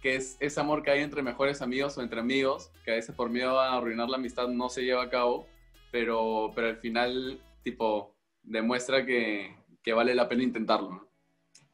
que 0.00 0.14
es 0.14 0.36
ese 0.38 0.60
amor 0.60 0.84
que 0.84 0.92
hay 0.92 1.02
entre 1.02 1.22
mejores 1.22 1.60
amigos 1.60 1.98
o 1.98 2.02
entre 2.02 2.20
amigos, 2.20 2.70
que 2.84 2.92
a 2.92 2.94
veces 2.94 3.16
por 3.16 3.30
miedo 3.30 3.58
a 3.58 3.76
arruinar 3.76 4.08
la 4.08 4.16
amistad 4.16 4.46
no 4.46 4.68
se 4.68 4.82
lleva 4.82 5.02
a 5.02 5.10
cabo, 5.10 5.48
pero, 5.90 6.52
pero 6.54 6.68
al 6.68 6.76
final, 6.76 7.40
tipo, 7.64 8.14
demuestra 8.44 9.04
que, 9.04 9.56
que 9.82 9.92
vale 9.92 10.14
la 10.14 10.28
pena 10.28 10.44
intentarlo. 10.44 11.08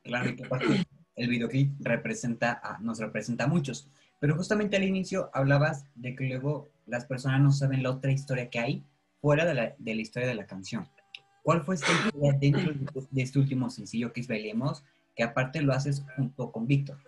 Claro, 0.02 0.30
y 0.30 0.36
que 0.36 0.44
el 1.16 1.28
videoclip 1.28 1.74
representa 1.80 2.58
a, 2.62 2.78
nos 2.78 2.98
representa 2.98 3.44
a 3.44 3.48
muchos. 3.48 3.90
Pero 4.20 4.36
justamente 4.36 4.76
al 4.76 4.84
inicio 4.84 5.28
hablabas 5.34 5.84
de 5.96 6.14
que 6.16 6.24
luego 6.24 6.70
las 6.86 7.04
personas 7.04 7.42
no 7.42 7.52
saben 7.52 7.82
la 7.82 7.90
otra 7.90 8.10
historia 8.10 8.48
que 8.48 8.58
hay 8.58 8.82
fuera 9.20 9.44
de 9.44 9.52
la, 9.52 9.74
de 9.76 9.94
la 9.94 10.00
historia 10.00 10.28
de 10.28 10.34
la 10.34 10.46
canción. 10.46 10.88
¿Cuál 11.46 11.62
fue 11.62 11.76
esta 11.76 11.92
historia 11.92 12.32
dentro 12.32 12.74
de 13.08 13.22
este 13.22 13.38
último 13.38 13.70
sencillo 13.70 14.12
que 14.12 14.20
es 14.20 14.26
Bailemos, 14.26 14.82
que 15.14 15.22
aparte 15.22 15.62
lo 15.62 15.72
haces 15.72 16.04
junto 16.16 16.50
con 16.50 16.66
Víctor? 16.66 16.98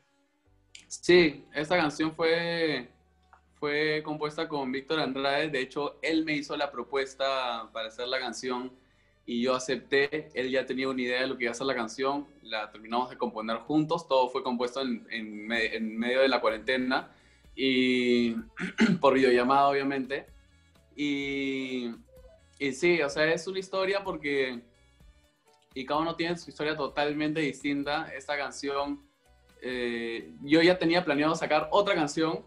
Sí, 0.87 1.45
esta 1.53 1.77
canción 1.77 2.15
fue, 2.15 2.89
fue 3.59 4.01
compuesta 4.05 4.49
con 4.49 4.71
Víctor 4.71 5.01
Andrade. 5.01 5.49
De 5.49 5.61
hecho, 5.61 5.99
él 6.03 6.25
me 6.25 6.35
hizo 6.35 6.57
la 6.57 6.71
propuesta 6.71 7.69
para 7.73 7.89
hacer 7.89 8.07
la 8.07 8.21
canción 8.21 8.71
y 9.27 9.43
yo 9.43 9.57
acepté. 9.57 10.29
Él 10.35 10.53
ya 10.53 10.65
tenía 10.65 10.89
una 10.89 11.03
idea 11.03 11.23
de 11.23 11.27
lo 11.27 11.37
que 11.37 11.43
iba 11.43 11.51
a 11.51 11.55
ser 11.57 11.67
la 11.67 11.75
canción. 11.75 12.25
La 12.45 12.71
terminamos 12.71 13.11
de 13.11 13.19
componer 13.19 13.57
juntos. 13.57 14.07
Todo 14.07 14.29
fue 14.29 14.45
compuesto 14.45 14.83
en, 14.83 15.05
en, 15.11 15.51
en 15.51 15.99
medio 15.99 16.21
de 16.21 16.29
la 16.29 16.41
cuarentena 16.41 17.11
y 17.57 18.37
por 19.01 19.15
videollamada, 19.15 19.67
obviamente. 19.67 20.27
Y, 20.95 21.91
y 22.59 22.73
sí, 22.73 23.01
o 23.03 23.09
sea, 23.09 23.33
es 23.33 23.47
una 23.47 23.59
historia 23.59 24.03
porque. 24.03 24.61
Y 25.75 25.85
cada 25.85 26.01
uno 26.01 26.17
tiene 26.17 26.37
su 26.37 26.51
historia 26.51 26.77
totalmente 26.77 27.41
distinta. 27.41 28.11
Esta 28.13 28.37
canción 28.37 29.09
eh, 29.61 30.33
yo 30.43 30.63
ya 30.63 30.79
tenía 30.79 31.05
planeado 31.05 31.35
sacar 31.35 31.69
otra 31.71 31.95
canción 31.95 32.45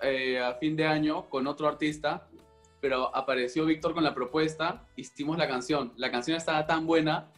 eh, 0.00 0.40
a 0.40 0.54
fin 0.54 0.76
de 0.76 0.86
año 0.86 1.28
con 1.28 1.46
otro 1.46 1.68
artista, 1.68 2.28
pero 2.80 3.14
apareció 3.14 3.64
Víctor 3.64 3.94
con 3.94 4.04
la 4.04 4.14
propuesta, 4.14 4.86
hicimos 4.96 5.38
la 5.38 5.46
canción. 5.48 5.92
La 5.96 6.10
canción 6.10 6.36
estaba 6.36 6.66
tan 6.66 6.86
buena 6.86 7.30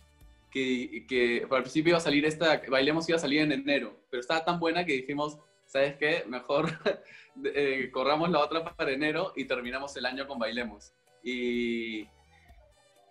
que, 0.50 1.04
que 1.08 1.46
al 1.50 1.62
principio 1.62 1.90
iba 1.90 1.98
a 1.98 2.02
salir 2.02 2.24
esta, 2.24 2.62
Bailemos 2.68 3.08
iba 3.08 3.16
a 3.16 3.20
salir 3.20 3.40
en 3.40 3.52
enero, 3.52 3.96
pero 4.10 4.20
estaba 4.20 4.44
tan 4.44 4.60
buena 4.60 4.84
que 4.84 4.92
dijimos, 4.92 5.38
¿sabes 5.66 5.96
qué? 5.96 6.24
Mejor 6.26 6.70
eh, 7.44 7.90
corramos 7.92 8.30
la 8.30 8.40
otra 8.40 8.64
para 8.64 8.92
enero 8.92 9.32
y 9.36 9.44
terminamos 9.46 9.96
el 9.96 10.06
año 10.06 10.26
con 10.26 10.38
Bailemos. 10.38 10.92
Y, 11.22 12.08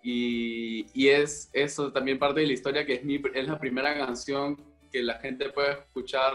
y, 0.02 0.86
y, 0.92 1.08
es 1.08 1.48
eso 1.52 1.92
también 1.92 2.18
parte 2.18 2.40
de 2.40 2.46
la 2.46 2.52
historia, 2.52 2.84
que 2.84 2.94
es, 2.94 3.04
mi, 3.04 3.20
es 3.34 3.48
la 3.48 3.58
primera 3.58 3.96
canción 3.96 4.62
que 4.90 5.02
la 5.02 5.14
gente 5.18 5.50
puede 5.50 5.72
escuchar 5.72 6.34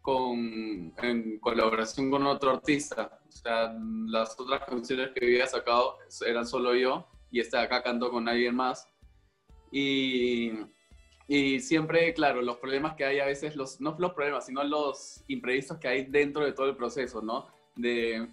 con, 0.00 0.92
en 1.00 1.38
colaboración 1.38 2.10
con 2.10 2.26
otro 2.26 2.50
artista. 2.50 3.20
O 3.28 3.30
sea, 3.30 3.72
las 4.06 4.38
otras 4.38 4.64
canciones 4.64 5.10
que 5.14 5.24
había 5.24 5.46
sacado 5.46 5.98
eran 6.26 6.46
solo 6.46 6.74
yo 6.74 7.06
y 7.30 7.40
este 7.40 7.56
de 7.56 7.62
acá 7.62 7.82
cantó 7.82 8.10
con 8.10 8.28
alguien 8.28 8.54
más. 8.54 8.88
Y, 9.70 10.52
y 11.28 11.60
siempre, 11.60 12.12
claro, 12.12 12.42
los 12.42 12.58
problemas 12.58 12.94
que 12.94 13.04
hay 13.04 13.20
a 13.20 13.24
veces, 13.24 13.56
los, 13.56 13.80
no 13.80 13.96
los 13.98 14.12
problemas, 14.12 14.46
sino 14.46 14.62
los 14.64 15.24
imprevistos 15.28 15.78
que 15.78 15.88
hay 15.88 16.04
dentro 16.04 16.44
de 16.44 16.52
todo 16.52 16.66
el 16.68 16.76
proceso, 16.76 17.22
¿no? 17.22 17.46
De, 17.74 18.28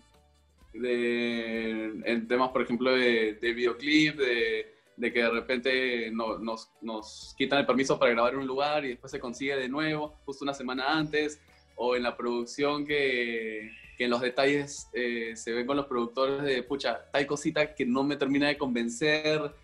de 0.73 2.01
en 2.05 2.27
temas, 2.27 2.49
por 2.49 2.61
ejemplo, 2.61 2.91
de, 2.91 3.33
de 3.33 3.53
videoclip, 3.53 4.15
de 4.15 4.79
de 4.99 5.13
que 5.13 5.21
de 5.21 5.29
repente 5.29 6.11
nos, 6.11 6.69
nos, 6.81 7.33
quitan 7.37 7.59
el 7.59 7.65
permiso 7.65 7.97
para 7.97 8.11
grabar 8.11 8.33
en 8.33 8.39
un 8.39 8.47
lugar 8.47 8.83
y 8.83 8.89
después 8.89 9.09
se 9.09 9.19
consigue 9.19 9.55
de 9.55 9.69
nuevo, 9.69 10.19
justo 10.25 10.43
una 10.43 10.53
semana 10.53 10.97
antes, 10.97 11.41
o 11.75 11.95
en 11.95 12.03
la 12.03 12.17
producción 12.17 12.85
que, 12.85 13.71
que 13.97 14.03
en 14.03 14.09
los 14.09 14.19
detalles 14.19 14.89
eh, 14.93 15.37
se 15.37 15.53
ven 15.53 15.65
con 15.65 15.77
los 15.77 15.85
productores 15.85 16.43
de, 16.43 16.63
pucha, 16.63 17.05
hay 17.13 17.25
cosita 17.25 17.73
que 17.73 17.85
no 17.85 18.03
me 18.03 18.17
termina 18.17 18.47
de 18.47 18.57
convencer, 18.57 19.55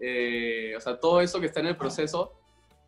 eh, 0.00 0.72
o 0.74 0.80
sea, 0.80 0.98
todo 0.98 1.20
eso 1.20 1.38
que 1.38 1.46
está 1.46 1.60
en 1.60 1.66
el 1.66 1.76
proceso, 1.76 2.32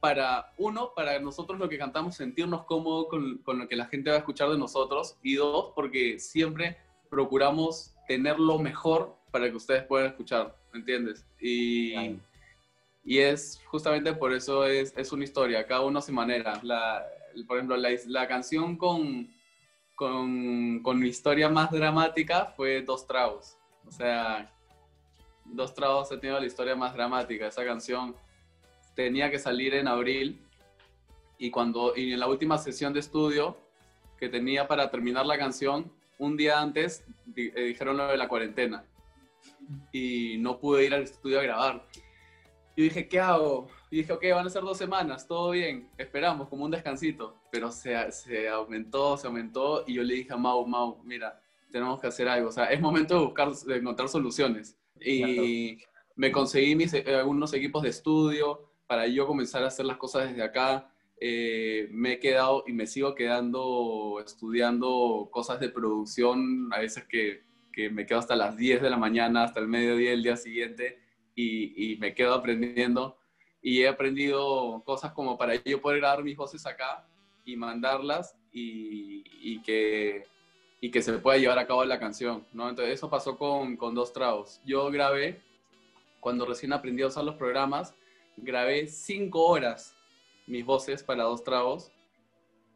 para, 0.00 0.55
uno, 0.57 0.93
para 0.97 1.19
nosotros 1.19 1.59
lo 1.59 1.69
que 1.69 1.77
cantamos, 1.77 2.17
sentirnos 2.17 2.65
cómodos 2.65 3.09
con, 3.09 3.39
con 3.45 3.59
lo 3.59 3.69
que 3.69 3.77
la 3.77 3.85
gente 3.85 4.09
va 4.09 4.17
a 4.17 4.21
escuchar 4.21 4.49
de 4.49 4.57
nosotros, 4.57 5.19
y 5.23 5.35
dos, 5.35 5.73
porque 5.75 6.19
siempre 6.19 6.79
procuramos 7.11 7.95
tener 8.09 8.38
lo 8.38 8.59
mejor 8.59 9.17
para 9.31 9.50
que 9.50 9.57
ustedes 9.57 9.85
puedan 9.85 10.09
escuchar, 10.09 10.57
¿me 10.73 10.79
entiendes? 10.79 11.26
Y, 11.40 12.19
y 13.05 13.19
es 13.19 13.61
justamente 13.67 14.12
por 14.14 14.33
eso 14.33 14.64
es, 14.64 14.95
es, 14.97 15.12
una 15.12 15.25
historia, 15.25 15.67
cada 15.67 15.83
uno 15.83 15.99
a 15.99 16.02
su 16.02 16.12
manera. 16.12 16.61
La, 16.62 17.05
por 17.47 17.59
ejemplo, 17.59 17.76
la, 17.76 17.90
la 18.07 18.29
canción 18.29 18.76
con, 18.76 19.29
con, 19.95 20.81
con, 20.83 20.99
mi 20.99 21.09
historia 21.09 21.49
más 21.49 21.71
dramática 21.71 22.47
fue 22.57 22.83
Dos 22.83 23.07
Tragos. 23.07 23.57
O 23.87 23.90
sea, 23.90 24.50
Dos 25.45 25.75
Tragos 25.75 26.11
ha 26.12 26.21
tenido 26.21 26.38
la 26.38 26.47
historia 26.47 26.76
más 26.76 26.95
dramática. 26.95 27.47
Esa 27.47 27.64
canción 27.64 28.14
tenía 28.95 29.31
que 29.31 29.38
salir 29.38 29.75
en 29.75 29.88
abril 29.88 30.45
y, 31.38 31.50
cuando, 31.50 31.97
y 31.97 32.12
en 32.12 32.21
la 32.21 32.29
última 32.29 32.59
sesión 32.59 32.93
de 32.93 33.00
estudio 33.00 33.57
que 34.19 34.29
tenía 34.29 34.69
para 34.69 34.90
terminar 34.90 35.25
la 35.25 35.38
canción, 35.38 35.90
un 36.21 36.37
día 36.37 36.61
antes 36.61 37.05
eh, 37.35 37.62
dijeron 37.62 37.97
lo 37.97 38.07
de 38.07 38.17
la 38.17 38.29
cuarentena 38.29 38.85
y 39.91 40.37
no 40.39 40.59
pude 40.59 40.85
ir 40.85 40.95
al 40.95 41.03
estudio 41.03 41.41
a 41.41 41.43
grabar. 41.43 41.87
Y 42.77 42.83
dije, 42.83 43.09
¿qué 43.09 43.19
hago? 43.19 43.69
Y 43.91 43.99
dije, 43.99 44.12
ok, 44.12 44.25
van 44.33 44.47
a 44.47 44.50
ser 44.50 44.62
dos 44.62 44.79
semanas, 44.79 45.27
todo 45.27 45.50
bien, 45.50 45.91
esperamos, 45.99 46.49
como 46.49 46.65
un 46.65 46.71
descansito. 46.71 47.37
Pero 47.50 47.73
se, 47.73 48.12
se 48.12 48.49
aumentó, 48.49 49.17
se 49.17 49.27
aumentó 49.27 49.85
y 49.87 49.95
yo 49.95 50.03
le 50.03 50.15
dije 50.15 50.33
a 50.33 50.37
Mau, 50.37 50.67
Mau, 50.67 51.03
mira, 51.05 51.41
tenemos 51.73 52.00
que 52.00 52.07
hacer 52.07 52.29
algo. 52.29 52.49
O 52.49 52.53
sea, 52.53 52.67
es 52.67 52.81
momento 52.81 53.15
de 53.15 53.25
buscar, 53.25 53.53
de 53.53 53.77
encontrar 53.77 54.09
soluciones. 54.09 54.77
Y 55.00 55.79
me 56.17 56.31
conseguí 56.31 56.77
mis, 56.77 56.93
eh, 56.93 57.17
algunos 57.17 57.53
equipos 57.55 57.83
de 57.83 57.89
estudio 57.89 58.71
para 58.87 59.07
yo 59.07 59.27
comenzar 59.27 59.65
a 59.65 59.69
hacer 59.69 59.87
las 59.87 59.97
cosas 59.97 60.29
desde 60.29 60.43
acá. 60.43 60.89
Eh, 61.21 61.89
me 61.91 62.15
he 62.15 62.19
quedado 62.19 62.65
y 62.67 62.73
me 62.73 62.87
sigo 62.87 63.15
quedando 63.15 64.23
estudiando 64.25 65.29
cosas 65.31 65.61
de 65.61 65.69
producción, 65.69 66.73
a 66.73 66.79
veces 66.79 67.05
que 67.05 67.43
que 67.73 67.91
me 67.91 68.07
quedo 68.07 68.19
hasta 68.19 68.37
las 68.37 68.57
10 68.57 68.83
de 68.83 68.91
la 68.91 68.97
mañana, 68.97 69.45
hasta 69.45 69.61
el 69.61 69.69
mediodía 69.69 70.11
del 70.11 70.23
día 70.23 70.37
siguiente 70.37 70.99
y, 71.35 71.93
y, 71.93 71.97
me 71.97 72.15
quedo 72.15 72.35
aprendiendo. 72.35 73.17
Y 73.62 73.83
he 73.83 73.89
aprendido 73.89 74.83
cosas 74.85 75.12
como 75.12 75.37
para 75.37 75.55
yo 75.62 75.81
poder 75.81 76.00
grabar 76.00 76.25
mis 76.25 76.37
voces 76.37 76.67
acá 76.67 77.07
y 77.45 77.57
mandarlas 77.57 78.37
y, 78.53 79.23
y 79.43 79.61
que, 79.62 80.25
y 80.81 80.91
que 80.91 81.03
se 81.03 81.12
pueda 81.19 81.39
llevar 81.39 81.59
a 81.59 81.67
cabo 81.67 81.85
la 81.85 81.99
canción, 81.99 82.47
¿no? 82.53 82.69
Entonces 82.69 82.95
eso 82.95 83.11
pasó 83.11 83.37
con, 83.37 83.77
con 83.77 83.95
Dos 83.95 84.12
Tragos. 84.12 84.61
Yo 84.65 84.91
grabé, 84.91 85.43
cuando 86.21 86.47
recién 86.47 86.73
aprendí 86.73 87.03
a 87.03 87.09
usar 87.09 87.25
los 87.25 87.37
programas, 87.37 87.95
grabé 88.37 88.87
5 88.87 89.39
horas 89.43 89.95
mis 90.50 90.64
voces 90.64 91.02
para 91.02 91.25
Dos 91.25 91.45
Tragos. 91.45 91.92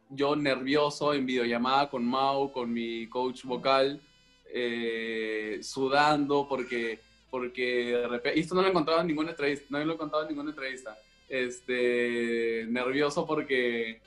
Yo 0.09 0.37
nervioso 0.37 1.12
en 1.12 1.26
videollamada 1.26 1.90
con 1.90 2.04
Mau, 2.04 2.52
con 2.52 2.73
mi 2.73 3.09
coach 3.09 3.45
vocal, 3.45 4.00
eh, 4.47 5.59
sudando 5.62 6.47
porque, 6.49 7.00
porque 7.31 7.97
de 7.97 8.09
repente, 8.09 8.38
esto 8.38 8.54
no 8.54 8.61
lo 8.61 8.69
he 8.69 8.71
encontrado 8.71 9.00
en 9.00 9.09
ninguna 9.09 9.31
entrevista, 9.31 9.66
no 9.71 9.85
lo 9.85 9.95
he 9.95 9.97
contado 9.97 10.23
en 10.23 10.28
ninguna 10.28 10.50
entrevista, 10.50 10.97
este, 11.28 12.66
nervioso 12.69 13.26
porque, 13.26 14.00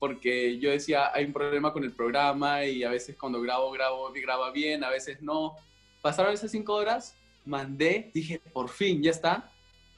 porque 0.00 0.58
yo 0.58 0.70
decía, 0.70 1.12
hay 1.14 1.26
un 1.26 1.32
problema 1.32 1.72
con 1.72 1.84
el 1.84 1.92
programa 1.92 2.64
y 2.64 2.82
a 2.82 2.90
veces 2.90 3.16
cuando 3.16 3.40
grabo, 3.40 3.70
grabo, 3.70 4.10
graba 4.12 4.50
bien, 4.50 4.82
a 4.82 4.90
veces 4.90 5.22
no. 5.22 5.54
Pasaron 6.02 6.34
esas 6.34 6.50
cinco 6.50 6.74
horas, 6.74 7.16
mandé, 7.44 8.10
dije, 8.12 8.40
por 8.52 8.68
fin, 8.68 9.02
ya 9.02 9.12
está, 9.12 9.52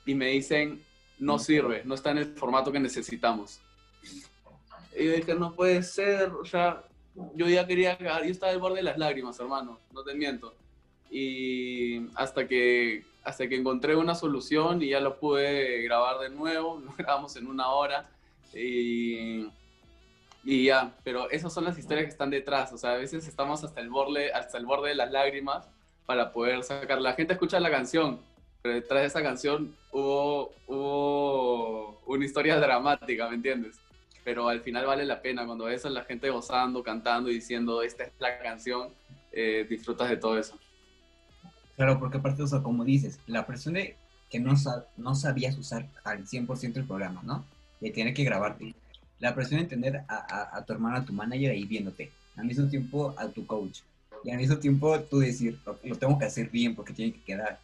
y 0.04 0.14
me 0.14 0.26
dicen, 0.26 0.84
no 1.18 1.38
sirve, 1.38 1.82
no 1.84 1.94
está 1.94 2.10
en 2.10 2.18
el 2.18 2.26
formato 2.34 2.72
que 2.72 2.80
necesitamos. 2.80 3.60
Y 4.94 5.06
dije, 5.06 5.34
no 5.34 5.54
puede 5.54 5.82
ser, 5.82 6.30
o 6.30 6.44
sea, 6.44 6.84
yo 7.34 7.48
ya 7.48 7.66
quería 7.66 7.98
yo 7.98 8.30
estaba 8.30 8.52
al 8.52 8.58
borde 8.58 8.76
de 8.76 8.82
las 8.82 8.98
lágrimas, 8.98 9.38
hermano, 9.38 9.78
no 9.92 10.02
te 10.02 10.14
miento. 10.14 10.54
Y 11.10 12.08
hasta 12.16 12.46
que, 12.46 13.04
hasta 13.22 13.48
que 13.48 13.56
encontré 13.56 13.94
una 13.96 14.14
solución 14.14 14.82
y 14.82 14.88
ya 14.88 15.00
lo 15.00 15.18
pude 15.18 15.82
grabar 15.82 16.18
de 16.18 16.30
nuevo, 16.30 16.80
lo 16.84 16.92
grabamos 16.96 17.36
en 17.36 17.46
una 17.46 17.68
hora 17.68 18.08
y, 18.54 19.46
y 20.44 20.64
ya, 20.64 20.94
pero 21.04 21.30
esas 21.30 21.52
son 21.52 21.64
las 21.64 21.78
historias 21.78 22.06
que 22.06 22.12
están 22.12 22.30
detrás, 22.30 22.72
o 22.72 22.78
sea, 22.78 22.92
a 22.92 22.96
veces 22.96 23.26
estamos 23.28 23.64
hasta 23.64 23.80
el 23.80 23.90
borde, 23.90 24.32
hasta 24.32 24.58
el 24.58 24.66
borde 24.66 24.90
de 24.90 24.94
las 24.94 25.10
lágrimas 25.10 25.68
para 26.06 26.32
poder 26.32 26.62
sacar. 26.62 27.00
La 27.00 27.14
gente 27.14 27.34
escucha 27.34 27.60
la 27.60 27.70
canción, 27.70 28.20
pero 28.66 28.74
detrás 28.74 29.00
de 29.02 29.06
esa 29.06 29.22
canción 29.22 29.74
hubo, 29.92 30.52
hubo 30.66 32.00
una 32.06 32.24
historia 32.24 32.58
dramática, 32.58 33.28
¿me 33.28 33.36
entiendes? 33.36 33.76
pero 34.24 34.48
al 34.48 34.60
final 34.60 34.86
vale 34.86 35.04
la 35.04 35.22
pena 35.22 35.46
cuando 35.46 35.66
ves 35.66 35.86
a 35.86 35.88
la 35.88 36.02
gente 36.02 36.28
gozando, 36.30 36.82
cantando 36.82 37.30
y 37.30 37.34
diciendo, 37.34 37.80
esta 37.82 38.02
es 38.02 38.12
la 38.18 38.40
canción, 38.40 38.88
eh, 39.30 39.64
disfrutas 39.70 40.10
de 40.10 40.16
todo 40.16 40.36
eso. 40.36 40.58
Claro, 41.76 42.00
porque 42.00 42.18
aparte, 42.18 42.42
como 42.60 42.84
dices, 42.84 43.20
la 43.28 43.46
persona 43.46 43.78
que 44.28 44.40
no, 44.40 44.54
no 44.96 45.14
sabías 45.14 45.56
usar 45.56 45.86
al 46.02 46.26
100% 46.26 46.76
el 46.76 46.86
programa, 46.86 47.22
¿no? 47.22 47.44
de 47.80 47.92
tener 47.92 48.14
que 48.14 48.24
grabarte, 48.24 48.74
la 49.20 49.32
presión 49.32 49.60
de 49.60 49.68
tener 49.68 50.02
a, 50.08 50.64
tu 50.66 50.72
hermano, 50.72 50.96
a 50.96 51.04
tu 51.04 51.12
manager 51.12 51.52
ahí 51.52 51.64
viéndote, 51.64 52.10
al 52.36 52.46
mismo 52.46 52.68
tiempo 52.68 53.14
a 53.16 53.28
tu 53.28 53.46
coach, 53.46 53.82
y 54.24 54.30
al 54.30 54.38
mismo 54.38 54.56
tiempo 54.56 54.98
tú 55.02 55.20
decir, 55.20 55.56
lo, 55.64 55.94
tengo 55.96 56.18
que 56.18 56.24
hacer 56.24 56.50
bien 56.50 56.74
porque 56.74 56.92
tiene 56.92 57.12
que 57.12 57.22
quedar. 57.22 57.60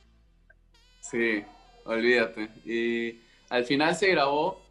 Sí, 1.03 1.45
olvídate. 1.85 2.49
Y 2.65 3.21
al 3.51 3.65
final 3.65 3.95
se 3.97 4.09
grabó, 4.09 4.65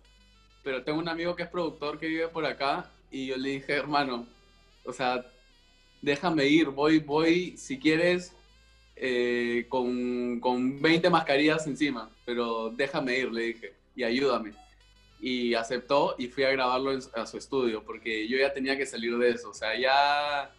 pero 0.63 0.83
tengo 0.83 0.97
un 0.97 1.09
amigo 1.09 1.35
que 1.35 1.43
es 1.43 1.49
productor 1.49 1.99
que 1.99 2.07
vive 2.07 2.29
por 2.29 2.45
acá 2.45 2.89
y 3.11 3.27
yo 3.27 3.37
le 3.37 3.49
dije, 3.49 3.73
hermano, 3.73 4.25
o 4.85 4.93
sea, 4.93 5.25
déjame 6.01 6.47
ir, 6.47 6.69
voy, 6.69 6.99
voy, 6.99 7.57
si 7.57 7.77
quieres, 7.77 8.33
eh, 8.95 9.65
con, 9.67 10.39
con 10.39 10.81
20 10.81 11.09
mascarillas 11.09 11.67
encima, 11.67 12.09
pero 12.25 12.69
déjame 12.69 13.19
ir, 13.19 13.31
le 13.31 13.41
dije, 13.43 13.73
y 13.95 14.03
ayúdame. 14.03 14.53
Y 15.19 15.53
aceptó 15.53 16.15
y 16.17 16.27
fui 16.27 16.45
a 16.45 16.51
grabarlo 16.51 16.97
a 17.13 17.25
su 17.25 17.37
estudio, 17.37 17.83
porque 17.83 18.27
yo 18.27 18.37
ya 18.37 18.53
tenía 18.53 18.77
que 18.77 18.85
salir 18.85 19.17
de 19.17 19.31
eso, 19.31 19.49
o 19.49 19.53
sea, 19.53 19.77
ya, 19.77 20.49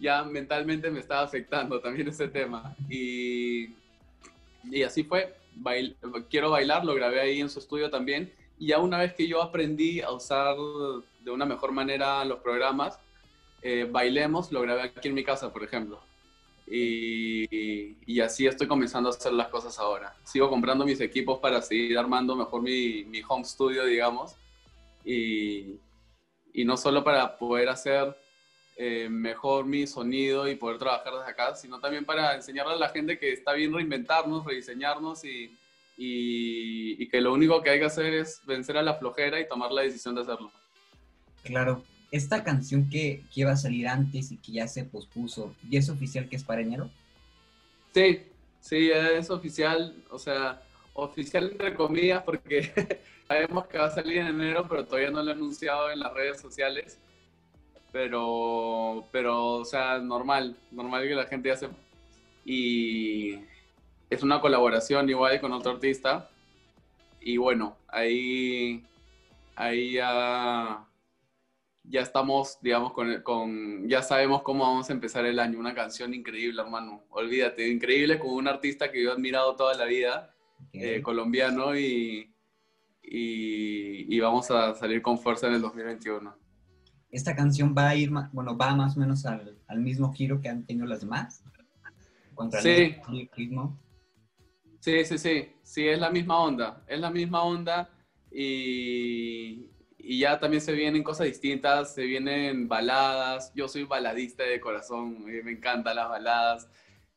ya 0.00 0.24
mentalmente 0.24 0.90
me 0.90 0.98
estaba 1.00 1.22
afectando 1.22 1.80
también 1.80 2.08
ese 2.08 2.28
tema. 2.28 2.74
Y, 2.90 3.81
y 4.64 4.82
así 4.82 5.04
fue, 5.04 5.34
quiero 6.30 6.50
bailar, 6.50 6.84
lo 6.84 6.94
grabé 6.94 7.20
ahí 7.20 7.40
en 7.40 7.50
su 7.50 7.58
estudio 7.58 7.90
también, 7.90 8.32
y 8.58 8.68
ya 8.68 8.78
una 8.78 8.98
vez 8.98 9.14
que 9.14 9.26
yo 9.26 9.42
aprendí 9.42 10.00
a 10.00 10.10
usar 10.12 10.56
de 11.20 11.30
una 11.30 11.46
mejor 11.46 11.72
manera 11.72 12.24
los 12.24 12.40
programas, 12.40 12.98
eh, 13.62 13.88
Bailemos 13.90 14.50
lo 14.50 14.60
grabé 14.62 14.82
aquí 14.82 15.08
en 15.08 15.14
mi 15.14 15.24
casa, 15.24 15.52
por 15.52 15.62
ejemplo. 15.62 16.00
Y, 16.66 18.20
así 18.20 18.46
estoy 18.46 18.66
comenzando 18.66 19.08
a 19.08 19.12
hacer 19.12 19.32
las 19.32 19.48
cosas 19.48 19.78
ahora. 19.78 20.14
Sigo 20.24 20.48
comprando 20.48 20.84
mis 20.84 21.00
equipos 21.00 21.38
para 21.38 21.60
seguir 21.60 21.98
armando 21.98 22.36
mejor 22.36 22.62
mi, 22.62 23.04
home 23.28 23.44
studio, 23.44 23.84
digamos. 23.84 24.36
Y, 25.04 25.78
no 26.64 26.76
solo 26.76 27.02
para 27.02 27.38
poder 27.38 27.68
hacer 27.68 28.16
eh, 28.84 29.08
mejor 29.08 29.64
mi 29.64 29.86
sonido 29.86 30.48
y 30.48 30.56
poder 30.56 30.78
trabajar 30.78 31.12
desde 31.12 31.30
acá, 31.30 31.54
sino 31.54 31.78
también 31.78 32.04
para 32.04 32.34
enseñarle 32.34 32.72
a 32.72 32.76
la 32.76 32.88
gente 32.88 33.18
que 33.18 33.32
está 33.32 33.52
bien 33.52 33.72
reinventarnos, 33.72 34.44
rediseñarnos 34.44 35.24
y, 35.24 35.56
y 35.96 37.08
que 37.08 37.20
lo 37.20 37.32
único 37.32 37.62
que 37.62 37.70
hay 37.70 37.78
que 37.78 37.84
hacer 37.84 38.12
es 38.12 38.40
vencer 38.44 38.76
a 38.76 38.82
la 38.82 38.94
flojera 38.94 39.38
y 39.38 39.46
tomar 39.46 39.70
la 39.70 39.82
decisión 39.82 40.16
de 40.16 40.22
hacerlo. 40.22 40.50
Claro, 41.44 41.84
esta 42.12 42.44
canción 42.44 42.90
que, 42.90 43.22
iba 43.34 43.52
a 43.52 43.56
salir 43.56 43.88
antes 43.88 44.32
y 44.32 44.36
que 44.36 44.52
ya 44.52 44.68
se 44.68 44.84
pospuso, 44.84 45.54
¿y 45.68 45.76
es 45.78 45.88
oficial 45.88 46.28
que 46.28 46.36
es 46.36 46.44
para 46.44 46.60
enero? 46.60 46.90
Sí, 47.94 48.22
sí, 48.60 48.90
es 48.90 49.30
oficial, 49.30 49.94
o 50.10 50.18
sea, 50.18 50.62
oficial 50.92 51.50
entre 51.52 51.74
comillas 51.74 52.22
porque 52.22 53.00
sabemos 53.28 53.66
que 53.66 53.78
va 53.78 53.86
a 53.86 53.90
salir 53.90 54.18
en 54.18 54.26
enero, 54.26 54.66
pero 54.68 54.84
todavía 54.84 55.10
no 55.10 55.22
lo 55.22 55.30
he 55.30 55.34
anunciado 55.34 55.90
en 55.90 56.00
las 56.00 56.12
redes 56.12 56.40
sociales. 56.40 56.98
Pero, 57.92 59.04
pero, 59.12 59.56
o 59.56 59.64
sea, 59.64 59.98
normal, 59.98 60.56
normal 60.70 61.06
que 61.06 61.14
la 61.14 61.26
gente 61.26 61.50
hace. 61.52 61.68
Y 62.44 63.38
es 64.10 64.22
una 64.22 64.40
colaboración 64.40 65.08
igual 65.10 65.40
con 65.40 65.52
otro 65.52 65.72
artista. 65.72 66.30
Y 67.20 67.36
bueno, 67.36 67.76
ahí, 67.88 68.82
ahí 69.56 69.92
ya 69.92 70.86
ya 71.84 72.00
estamos, 72.00 72.58
digamos, 72.62 72.92
con, 72.92 73.22
con, 73.22 73.88
ya 73.88 74.02
sabemos 74.02 74.42
cómo 74.42 74.64
vamos 74.64 74.88
a 74.90 74.92
empezar 74.92 75.26
el 75.26 75.38
año. 75.38 75.58
Una 75.58 75.74
canción 75.74 76.14
increíble, 76.14 76.62
hermano. 76.62 77.04
Olvídate, 77.10 77.68
increíble 77.68 78.18
con 78.18 78.30
un 78.30 78.48
artista 78.48 78.90
que 78.90 79.02
yo 79.02 79.10
he 79.10 79.12
admirado 79.12 79.56
toda 79.56 79.74
la 79.74 79.84
vida, 79.84 80.34
eh, 80.72 81.02
colombiano, 81.02 81.76
y, 81.76 82.32
y, 83.02 84.20
vamos 84.20 84.50
a 84.50 84.74
salir 84.74 85.02
con 85.02 85.18
fuerza 85.18 85.48
en 85.48 85.54
el 85.54 85.60
2021. 85.62 86.34
¿Esta 87.12 87.36
canción 87.36 87.74
va 87.76 87.90
a 87.90 87.94
ir, 87.94 88.10
bueno, 88.32 88.56
va 88.56 88.74
más 88.74 88.96
o 88.96 89.00
menos 89.00 89.24
al, 89.26 89.56
al 89.68 89.80
mismo 89.80 90.12
giro 90.12 90.40
que 90.40 90.48
han 90.48 90.64
tenido 90.64 90.86
las 90.86 91.00
demás? 91.00 91.44
Contra 92.34 92.60
sí. 92.60 92.96
el 93.08 93.30
ritmo. 93.36 93.78
Sí, 94.80 95.04
sí, 95.04 95.18
sí, 95.18 95.52
sí, 95.62 95.86
es 95.86 96.00
la 96.00 96.10
misma 96.10 96.40
onda, 96.40 96.82
es 96.88 96.98
la 96.98 97.10
misma 97.10 97.44
onda 97.44 97.88
y, 98.30 99.70
y 99.98 100.18
ya 100.18 100.40
también 100.40 100.60
se 100.60 100.72
vienen 100.72 101.04
cosas 101.04 101.26
distintas, 101.26 101.94
se 101.94 102.02
vienen 102.04 102.66
baladas. 102.66 103.52
Yo 103.54 103.68
soy 103.68 103.84
baladista 103.84 104.42
de 104.44 104.58
corazón, 104.58 105.24
me 105.24 105.52
encantan 105.52 105.96
las 105.96 106.08
baladas. 106.08 106.68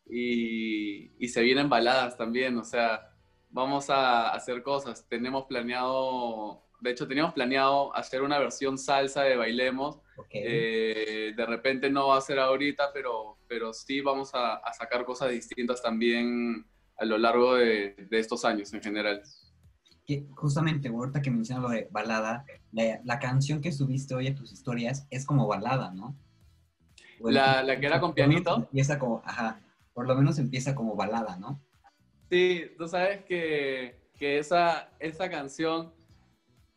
Y, 0.08 1.14
y, 1.18 1.30
se 1.30 1.42
vienen 1.42 1.68
baladas 1.68 2.16
también, 2.16 2.56
o 2.60 2.64
sea, 2.64 3.12
vamos 3.50 3.90
a 3.90 4.30
hacer 4.30 4.62
cosas. 4.62 5.08
Tenemos 5.10 5.46
planeado, 5.46 6.65
de 6.80 6.92
hecho, 6.92 7.08
teníamos 7.08 7.34
planeado 7.34 7.96
hacer 7.96 8.22
una 8.22 8.40
versión 8.40 8.78
salsa 8.78 9.24
de 9.24 9.36
Bailemos. 9.36 10.00
Eh, 10.32 11.34
de 11.36 11.46
repente 11.46 11.90
no 11.90 12.08
va 12.08 12.18
a 12.18 12.22
ser 12.22 12.40
ahorita, 12.40 12.92
pero, 12.94 13.38
pero 13.48 13.74
sí 13.74 14.02
vamos 14.02 14.34
a, 14.34 14.56
a 14.56 14.74
sacar 14.74 15.04
cosas 15.06 15.32
distintas 15.32 15.82
también 15.82 16.66
a 16.98 17.06
lo 17.06 17.18
largo 17.18 17.56
de, 17.56 17.96
de 18.10 18.20
estos 18.20 18.46
años 18.46 18.74
en 18.74 18.82
general 18.82 19.22
que 20.06 20.28
justamente 20.36 20.88
ahorita 20.88 21.22
que 21.22 21.32
mencionas 21.32 21.64
lo 21.64 21.70
de 21.70 21.88
balada, 21.92 22.46
la, 22.72 23.20
canción 23.20 23.62
que 23.62 23.72
subiste 23.72 24.14
hoy 24.14 24.28
a 24.28 24.36
tus 24.36 24.52
historias 24.52 25.08
es 25.10 25.26
como 25.26 25.48
balada, 25.48 25.92
¿no? 25.92 26.16
La, 27.20 27.64
la, 27.64 27.80
que 27.80 27.88
era 27.88 28.00
con 28.00 28.14
pianito. 28.14 28.56
Empieza 28.56 29.00
como, 29.00 29.22
ajá, 29.26 29.60
por 29.94 30.08
lo 30.08 30.16
menos 30.16 30.38
empieza 30.38 30.76
como 30.76 30.96
balada, 30.96 31.38
¿no? 31.38 31.60
Sí, 32.30 32.72
tú 32.78 32.88
sabes 32.88 33.24
que, 33.26 34.00
que 34.20 34.38
esa, 34.38 34.90
esa 35.00 35.30
canción 35.30 35.94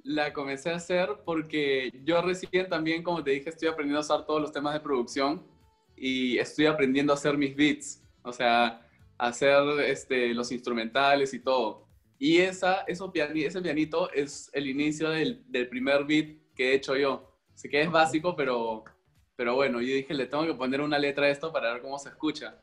la 0.09 0.33
comencé 0.33 0.71
a 0.71 0.77
hacer 0.77 1.11
porque 1.25 1.93
yo 2.03 2.23
recién 2.23 2.69
también, 2.69 3.03
como 3.03 3.23
te 3.23 3.33
dije, 3.33 3.51
estoy 3.51 3.69
aprendiendo 3.69 3.99
a 3.99 4.01
usar 4.01 4.25
todos 4.25 4.41
los 4.41 4.53
temas 4.53 4.73
de 4.73 4.81
producción 4.81 5.47
y 5.97 6.39
estoy 6.39 6.65
aprendiendo 6.65 7.13
a 7.13 7.17
hacer 7.17 7.37
mis 7.37 7.55
beats, 7.55 8.03
o 8.23 8.33
sea, 8.33 8.89
hacer 9.19 9.63
este, 9.81 10.33
los 10.33 10.51
instrumentales 10.51 11.35
y 11.35 11.41
todo. 11.41 11.87
Y 12.19 12.39
esa, 12.39 12.85
eso 12.87 13.13
ese 13.15 13.61
pianito 13.61 14.11
es 14.13 14.51
el 14.55 14.69
inicio 14.69 15.11
del, 15.11 15.45
del, 15.47 15.69
primer 15.69 16.05
beat 16.05 16.39
que 16.57 16.71
he 16.71 16.75
hecho 16.75 16.97
yo. 16.97 17.31
Así 17.55 17.69
que 17.69 17.83
es 17.83 17.91
básico, 17.91 18.35
pero, 18.35 18.85
pero 19.37 19.57
bueno, 19.57 19.81
yo 19.83 19.95
dije, 19.95 20.15
le 20.15 20.27
tengo 20.27 20.47
que 20.47 20.55
poner 20.55 20.81
una 20.81 20.99
letra 20.99 21.27
a 21.27 21.31
esto 21.31 21.53
para 21.53 21.75
ver 21.75 21.83
cómo 21.83 21.99
se 21.99 22.09
escucha. 22.09 22.59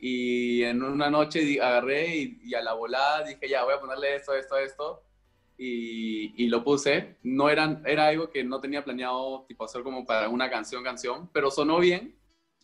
Y 0.00 0.64
en 0.64 0.82
una 0.82 1.10
noche 1.10 1.60
agarré 1.62 2.16
y, 2.16 2.54
a 2.54 2.60
la 2.60 2.72
volada 2.72 3.22
dije, 3.24 3.48
ya, 3.48 3.62
voy 3.62 3.74
a 3.74 3.80
ponerle 3.80 4.16
esto, 4.16 4.34
esto, 4.34 4.58
esto. 4.58 5.02
Y, 5.60 6.44
y, 6.44 6.48
lo 6.48 6.62
puse. 6.62 7.16
No 7.24 7.50
eran, 7.50 7.82
era 7.84 8.06
algo 8.06 8.30
que 8.30 8.44
no 8.44 8.60
tenía 8.60 8.84
planeado 8.84 9.44
tipo 9.48 9.64
hacer 9.64 9.82
como 9.82 10.06
para 10.06 10.28
una 10.28 10.48
canción, 10.48 10.84
canción, 10.84 11.28
pero 11.32 11.50
sonó 11.50 11.80
bien 11.80 12.14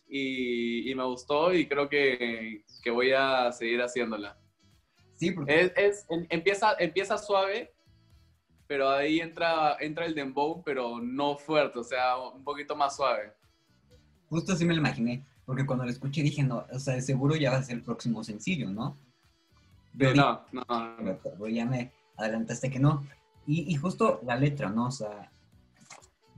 y, 0.07 0.89
y 0.89 0.95
me 0.95 1.03
gustó 1.03 1.53
y 1.53 1.67
creo 1.67 1.89
que, 1.89 2.63
que 2.81 2.91
voy 2.91 3.11
a 3.11 3.51
seguir 3.51 3.81
haciéndola. 3.81 4.37
Sí, 5.15 5.31
porque... 5.31 5.73
Es, 5.75 6.05
empieza, 6.29 6.75
empieza 6.79 7.17
suave, 7.17 7.73
pero 8.67 8.89
ahí 8.89 9.19
entra, 9.19 9.77
entra 9.79 10.05
el 10.05 10.15
dembow, 10.15 10.63
pero 10.63 10.99
no 10.99 11.37
fuerte, 11.37 11.79
o 11.79 11.83
sea, 11.83 12.17
un 12.17 12.43
poquito 12.43 12.75
más 12.75 12.95
suave. 12.95 13.33
Justo 14.29 14.53
así 14.53 14.65
me 14.65 14.73
lo 14.73 14.79
imaginé, 14.79 15.25
porque 15.45 15.65
cuando 15.65 15.85
lo 15.85 15.91
escuché 15.91 16.21
dije, 16.21 16.43
no, 16.43 16.65
o 16.71 16.79
sea, 16.79 16.99
seguro 17.01 17.35
ya 17.35 17.51
va 17.51 17.57
a 17.57 17.63
ser 17.63 17.77
el 17.77 17.83
próximo 17.83 18.23
sencillo, 18.23 18.69
¿no? 18.69 18.97
Pero 19.97 20.13
no, 20.13 20.41
no, 20.51 20.63
no. 20.67 21.19
Pero, 21.23 21.47
ya 21.47 21.65
me 21.65 21.91
adelantaste 22.17 22.69
que 22.69 22.79
no. 22.79 23.05
Y, 23.47 23.71
y, 23.71 23.75
justo 23.75 24.19
la 24.23 24.35
letra, 24.35 24.69
¿no? 24.69 24.87
O 24.87 24.91
sea, 24.91 25.31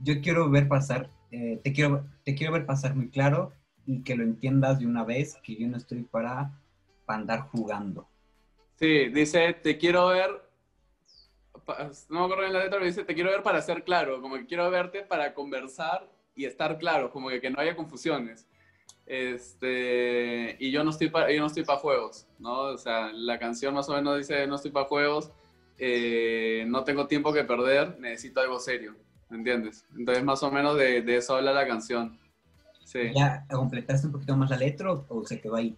yo 0.00 0.20
quiero 0.20 0.50
ver 0.50 0.68
pasar, 0.68 1.10
eh, 1.30 1.60
te, 1.62 1.72
quiero, 1.72 2.04
te 2.24 2.34
quiero 2.34 2.52
ver 2.52 2.66
pasar 2.66 2.94
muy 2.94 3.08
claro 3.08 3.52
y 3.86 4.02
que 4.02 4.16
lo 4.16 4.22
entiendas 4.22 4.78
de 4.78 4.86
una 4.86 5.04
vez, 5.04 5.36
que 5.42 5.56
yo 5.56 5.66
no 5.66 5.78
estoy 5.78 6.02
para, 6.02 6.52
para 7.06 7.20
andar 7.20 7.40
jugando. 7.48 8.06
Sí, 8.76 9.08
dice, 9.08 9.54
te 9.54 9.78
quiero 9.78 10.08
ver, 10.08 10.30
no 12.10 12.20
me 12.20 12.24
acuerdo 12.24 12.44
en 12.44 12.52
la 12.52 12.58
letra, 12.60 12.78
pero 12.78 12.84
dice, 12.84 13.04
te 13.04 13.14
quiero 13.14 13.30
ver 13.30 13.42
para 13.42 13.62
ser 13.62 13.82
claro, 13.82 14.20
como 14.20 14.36
que 14.36 14.46
quiero 14.46 14.70
verte 14.70 15.02
para 15.02 15.34
conversar 15.34 16.08
y 16.34 16.44
estar 16.44 16.78
claro, 16.78 17.10
como 17.10 17.28
que, 17.28 17.40
que 17.40 17.50
no 17.50 17.60
haya 17.60 17.74
confusiones. 17.74 18.46
Este, 19.06 20.56
y 20.60 20.70
yo 20.70 20.84
no 20.84 20.90
estoy 20.90 21.08
para, 21.08 21.32
yo 21.32 21.40
no 21.40 21.46
estoy 21.46 21.64
para 21.64 21.78
juegos, 21.78 22.26
¿no? 22.38 22.60
O 22.60 22.78
sea, 22.78 23.10
la 23.10 23.38
canción 23.38 23.72
más 23.74 23.88
o 23.88 23.94
menos 23.94 24.18
dice, 24.18 24.46
no 24.46 24.56
estoy 24.56 24.70
para 24.70 24.86
juegos, 24.86 25.32
eh, 25.78 26.64
no 26.66 26.84
tengo 26.84 27.06
tiempo 27.06 27.32
que 27.32 27.44
perder, 27.44 27.98
necesito 28.00 28.40
algo 28.40 28.58
serio, 28.58 28.94
¿entiendes? 29.30 29.86
Entonces 29.96 30.24
más 30.24 30.42
o 30.42 30.50
menos 30.50 30.76
de, 30.76 31.02
de 31.02 31.16
eso 31.16 31.36
habla 31.36 31.52
la 31.52 31.66
canción. 31.66 32.18
Sí. 32.84 33.12
¿Ya 33.14 33.44
completaste 33.50 34.06
un 34.06 34.12
poquito 34.12 34.36
más 34.36 34.50
la 34.50 34.56
letra 34.56 34.92
o 34.92 35.26
se 35.26 35.40
quedó 35.40 35.56
ahí? 35.56 35.76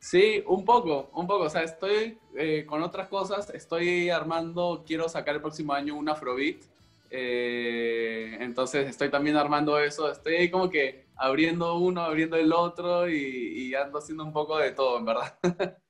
Sí, 0.00 0.42
un 0.46 0.64
poco, 0.64 1.10
un 1.14 1.26
poco. 1.26 1.44
O 1.44 1.50
sea, 1.50 1.62
estoy 1.62 2.18
eh, 2.36 2.64
con 2.66 2.82
otras 2.82 3.08
cosas. 3.08 3.50
Estoy 3.50 4.10
armando, 4.10 4.84
quiero 4.86 5.08
sacar 5.08 5.34
el 5.34 5.40
próximo 5.40 5.72
año 5.72 5.96
un 5.96 6.08
Afrobeat. 6.08 6.62
Eh, 7.10 8.36
entonces 8.40 8.88
estoy 8.88 9.10
también 9.10 9.36
armando 9.36 9.78
eso. 9.78 10.10
Estoy 10.10 10.36
ahí 10.36 10.50
como 10.50 10.70
que 10.70 11.06
abriendo 11.16 11.78
uno, 11.78 12.02
abriendo 12.02 12.36
el 12.36 12.52
otro 12.52 13.08
y, 13.08 13.74
ando 13.74 13.98
haciendo 13.98 14.24
un 14.24 14.32
poco 14.32 14.58
de 14.58 14.72
todo, 14.72 14.98
en 14.98 15.04
verdad. 15.04 15.38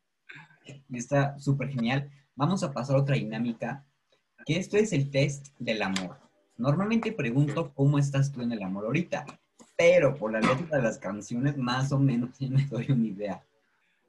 Está 0.92 1.38
súper 1.38 1.68
genial. 1.68 2.10
Vamos 2.38 2.62
a 2.62 2.72
pasar 2.72 2.94
a 2.94 3.00
otra 3.00 3.16
dinámica 3.16 3.84
que 4.46 4.56
esto 4.58 4.76
es 4.76 4.92
el 4.92 5.10
test 5.10 5.48
del 5.58 5.82
amor. 5.82 6.18
Normalmente 6.56 7.10
pregunto 7.10 7.72
cómo 7.74 7.98
estás 7.98 8.30
tú 8.30 8.42
en 8.42 8.52
el 8.52 8.62
amor 8.62 8.84
ahorita, 8.84 9.26
pero 9.76 10.14
por 10.14 10.30
la 10.30 10.38
letra 10.38 10.76
de 10.76 10.82
las 10.84 10.98
canciones 10.98 11.56
más 11.56 11.90
o 11.90 11.98
menos 11.98 12.30
ya 12.38 12.48
me 12.48 12.64
doy 12.66 12.86
una 12.92 13.08
idea. 13.08 13.42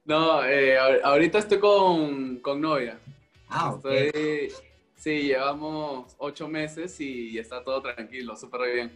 No, 0.04 0.44
eh, 0.44 0.78
ahorita 0.78 1.40
estoy 1.40 1.58
con, 1.58 2.36
con 2.36 2.60
novia. 2.60 3.00
Ah, 3.48 3.72
ok. 3.72 3.84
Estoy, 3.86 4.52
sí, 4.94 5.22
llevamos 5.22 6.14
ocho 6.18 6.46
meses 6.46 7.00
y 7.00 7.36
está 7.36 7.64
todo 7.64 7.82
tranquilo, 7.82 8.36
súper 8.36 8.72
bien. 8.72 8.92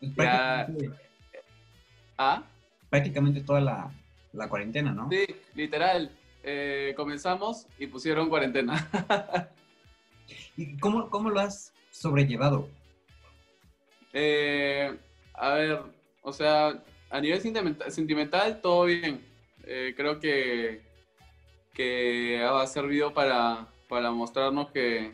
Pues 0.00 0.16
Ya- 0.16 0.68
¿Ah? 2.18 2.42
prácticamente 2.90 3.40
toda 3.40 3.60
la, 3.60 3.92
la 4.32 4.48
cuarentena, 4.48 4.90
¿no? 4.92 5.08
Sí, 5.12 5.24
literal. 5.54 6.10
Eh, 6.42 6.94
comenzamos 6.96 7.66
y 7.78 7.86
pusieron 7.86 8.28
cuarentena. 8.28 8.88
¿Y 10.56 10.76
cómo, 10.78 11.08
cómo 11.10 11.30
lo 11.30 11.40
has 11.40 11.72
sobrellevado? 11.90 12.68
Eh, 14.12 14.96
a 15.34 15.54
ver, 15.54 15.82
o 16.22 16.32
sea, 16.32 16.82
a 17.10 17.20
nivel 17.20 17.40
sentimental, 17.40 17.90
sentimental 17.92 18.60
todo 18.60 18.84
bien. 18.84 19.24
Eh, 19.64 19.94
creo 19.96 20.18
que, 20.18 20.82
que 21.74 22.42
ha 22.42 22.66
servido 22.66 23.12
para, 23.12 23.68
para 23.88 24.10
mostrarnos 24.10 24.70
que, 24.70 25.12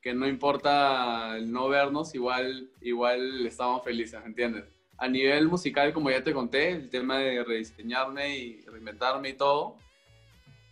que 0.00 0.14
no 0.14 0.26
importa 0.26 1.36
el 1.36 1.52
no 1.52 1.68
vernos, 1.68 2.14
igual, 2.14 2.70
igual 2.80 3.46
estamos 3.46 3.84
felices, 3.84 4.20
¿entiendes? 4.24 4.64
A 4.96 5.06
nivel 5.08 5.48
musical, 5.48 5.92
como 5.92 6.10
ya 6.10 6.24
te 6.24 6.32
conté, 6.32 6.70
el 6.70 6.90
tema 6.90 7.18
de 7.18 7.44
rediseñarme 7.44 8.36
y 8.36 8.62
reinventarme 8.62 9.30
y 9.30 9.34
todo. 9.34 9.76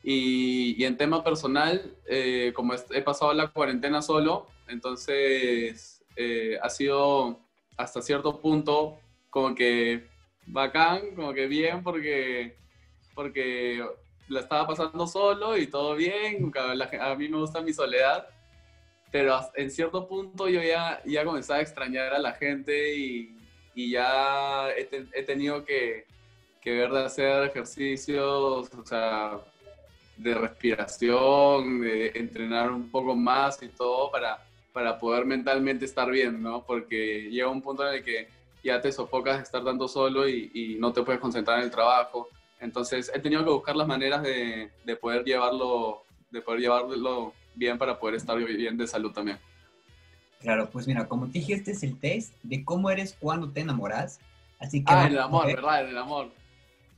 Y, 0.09 0.85
en 0.85 0.97
tema 0.97 1.25
personal, 1.25 1.97
eh, 2.07 2.53
como 2.55 2.75
he 2.75 3.03
pasado 3.03 3.35
la 3.35 3.49
cuarentena 3.49 4.01
solo, 4.01 4.47
entonces 4.69 6.05
eh, 6.15 6.57
ha 6.63 6.71
sido 6.71 7.41
hasta 7.77 8.01
cierto 8.01 8.41
punto 8.41 9.01
como 9.31 9.53
que 9.57 10.07
bacán, 10.47 11.17
como 11.17 11.35
que 11.35 11.49
bien, 11.49 11.83
porque, 11.83 12.57
porque 13.17 13.85
la 14.29 14.39
estaba 14.39 14.69
pasando 14.69 15.09
solo 15.09 15.57
y 15.57 15.67
todo 15.67 15.97
bien, 15.97 16.53
a, 16.57 17.15
mí 17.17 17.29
me 17.29 17.39
gusta 17.39 17.61
mi 17.61 17.73
soledad, 17.73 18.29
pero 19.11 19.41
en 19.57 19.73
cierto 19.73 20.07
punto 20.07 20.49
yo 20.49 20.63
ya, 20.63 21.03
ya 21.05 21.25
comenzaba 21.25 21.59
a 21.59 21.63
extrañar 21.63 22.15
a 22.15 22.21
la 22.21 22.33
gente 22.33 22.97
y, 22.97 23.33
ya 23.75 24.71
he, 24.71 24.89
he 25.15 25.23
tenido 25.25 25.65
que, 25.65 26.07
que 26.63 26.71
ver 26.71 26.93
de 26.93 27.05
hacer 27.05 27.49
ejercicios, 27.49 28.71
o 28.73 28.87
sea, 28.87 29.41
de 30.17 30.35
respiración, 30.35 31.81
de 31.81 32.09
entrenar 32.15 32.71
un 32.71 32.91
poco 32.91 33.15
más 33.15 33.63
y 33.63 33.69
todo 33.69 34.11
para, 34.11 34.43
para 34.73 34.99
poder 34.99 35.25
mentalmente 35.27 35.85
estar 35.85 36.11
bien, 36.11 36.43
¿no? 36.43 36.63
Porque 36.63 37.29
llega 37.31 37.49
un 37.49 37.63
punto 37.63 37.87
en 37.89 37.95
el 37.97 38.05
que 38.05 38.29
ya 38.65 38.81
te 38.81 38.91
sofocas 38.93 39.37
de 39.37 39.43
estar 39.45 39.63
tanto 39.65 39.87
solo 39.89 40.29
y, 40.29 40.51
y 40.55 40.75
no 40.79 40.93
te 40.93 41.03
puedes 41.03 41.21
concentrar 41.21 41.59
en 41.59 41.65
el 41.65 41.71
trabajo. 41.71 42.29
Entonces 42.61 43.11
he 43.15 43.21
tenido 43.21 43.45
que 43.45 43.51
buscar 43.51 43.77
las 43.77 43.87
maneras 43.87 44.23
de, 44.23 44.71
de 44.85 44.97
poder 44.97 45.25
llevarlo, 45.25 46.03
de 46.31 46.41
poder 46.41 46.61
llevarlo 46.61 47.33
bien 47.55 47.79
para 47.79 47.99
poder 47.99 48.17
estar 48.17 48.37
bien 48.39 48.77
de 48.77 48.87
salud 48.87 49.13
también. 49.13 49.39
Claro, 50.41 50.69
pues 50.71 50.87
mira, 50.87 51.07
como 51.09 51.27
te 51.27 51.39
dije, 51.39 51.55
este 51.55 51.73
es 51.73 51.83
el 51.83 51.99
test 51.99 52.33
de 52.43 52.65
cómo 52.65 52.91
eres 52.91 53.17
cuando 53.19 53.51
te 53.51 53.61
enamoras. 53.61 54.21
Así 54.59 54.83
que 54.85 54.93
Ah, 54.93 55.07
en 55.07 55.13
el 55.13 55.19
amor, 55.19 55.47
ver- 55.47 55.57
¿verdad? 55.57 55.83
En 55.85 55.91
el 55.91 55.99
amor. 55.99 56.31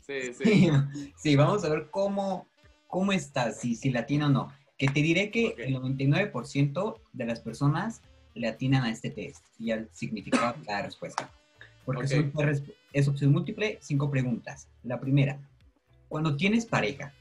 Sí. 0.06 0.32
Sí, 0.34 0.70
sí, 1.16 1.36
vamos 1.36 1.64
a 1.64 1.68
ver 1.68 1.88
cómo, 1.90 2.46
cómo 2.88 3.12
estás, 3.12 3.60
si, 3.60 3.76
si 3.76 3.90
le 3.90 4.00
atina 4.00 4.26
o 4.26 4.30
no. 4.30 4.52
Que 4.76 4.88
te 4.88 5.00
diré 5.00 5.30
que 5.30 5.54
el 5.58 5.76
99% 5.76 7.00
de 7.12 7.24
las 7.24 7.40
personas 7.40 8.00
le 8.34 8.48
atinan 8.48 8.84
a 8.84 8.90
este 8.90 9.10
test 9.10 9.44
y 9.58 9.70
al 9.70 9.88
significado 9.92 10.58
de 10.58 10.66
cada 10.66 10.82
respuesta. 10.82 11.30
Porque 11.84 12.08
son 12.08 12.32
es 12.92 13.08
opción 13.08 13.32
múltiple, 13.32 13.78
cinco 13.80 14.10
preguntas. 14.10 14.68
La 14.82 14.98
primera, 15.00 15.38
cuando 16.08 16.36
tienes 16.36 16.66
pareja, 16.66 17.12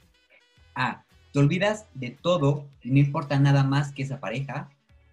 A, 0.74 1.04
te 1.32 1.38
olvidas 1.38 1.86
de 1.94 2.10
todo 2.10 2.66
y 2.82 2.90
no 2.90 2.98
importa 2.98 3.38
nada 3.38 3.64
más 3.64 3.92
que 3.92 4.02
esa 4.02 4.20
pareja. 4.20 4.70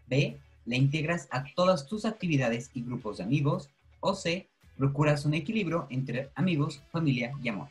B, 0.07 0.37
la 0.65 0.75
integras 0.75 1.27
a 1.31 1.43
todas 1.55 1.87
tus 1.87 2.05
actividades 2.05 2.71
y 2.73 2.83
grupos 2.83 3.17
de 3.17 3.23
amigos. 3.23 3.69
O 3.99 4.15
C, 4.15 4.47
procuras 4.77 5.25
un 5.25 5.33
equilibrio 5.33 5.87
entre 5.89 6.29
amigos, 6.35 6.81
familia 6.91 7.33
y 7.43 7.49
amor. 7.49 7.67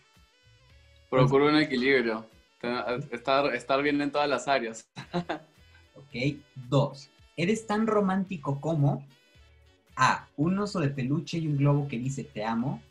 Procuro 1.11 1.49
un 1.49 1.57
equilibrio. 1.57 2.27
Te- 2.65 3.15
Estar, 3.17 3.55
estar 3.55 3.83
bien 3.83 4.01
en 4.01 4.11
todas 4.11 4.29
las 4.29 4.49
áreas. 4.49 4.89
Ok. 5.97 6.37
Dos. 6.69 7.09
Eres 7.37 7.67
tan 7.67 7.87
romántico 7.87 8.61
como 8.61 9.07
A. 9.97 10.27
Un 10.37 10.59
oso 10.59 10.81
de 10.81 10.89
peluche 10.89 11.39
y 11.39 11.47
un 11.47 11.57
globo 11.57 11.87
que 11.89 11.99
dice 11.99 12.25
te 12.25 12.45
amo. 12.45 12.83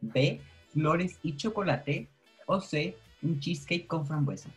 B. 0.00 0.40
Flores 0.72 1.18
y 1.24 1.36
chocolate. 1.36 2.06
O 2.46 2.60
C. 2.60 2.96
Un 3.22 3.40
cheesecake 3.40 3.86
con 3.86 4.06
frambuesa. 4.06 4.48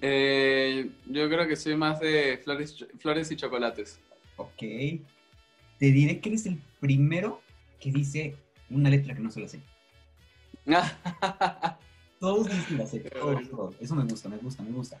Eh, 0.00 0.90
yo 1.06 1.28
creo 1.28 1.46
que 1.48 1.56
soy 1.56 1.74
más 1.76 1.98
de 2.00 2.38
flores, 2.44 2.76
flores 2.98 3.30
y 3.32 3.36
chocolates. 3.36 3.98
Ok. 4.36 4.58
Te 4.58 5.00
diré 5.92 6.20
que 6.20 6.28
eres 6.28 6.46
el 6.46 6.58
primero 6.80 7.42
que 7.80 7.90
dice 7.90 8.36
una 8.70 8.88
letra 8.90 9.14
que 9.14 9.20
no 9.20 9.30
se 9.30 9.40
la 9.40 9.48
sé. 9.48 9.60
Todos 12.20 12.48
todos. 13.50 13.76
Eso 13.80 13.94
me 13.94 14.04
gusta, 14.04 14.28
me 14.28 14.36
gusta, 14.38 14.62
me 14.62 14.70
gusta. 14.70 15.00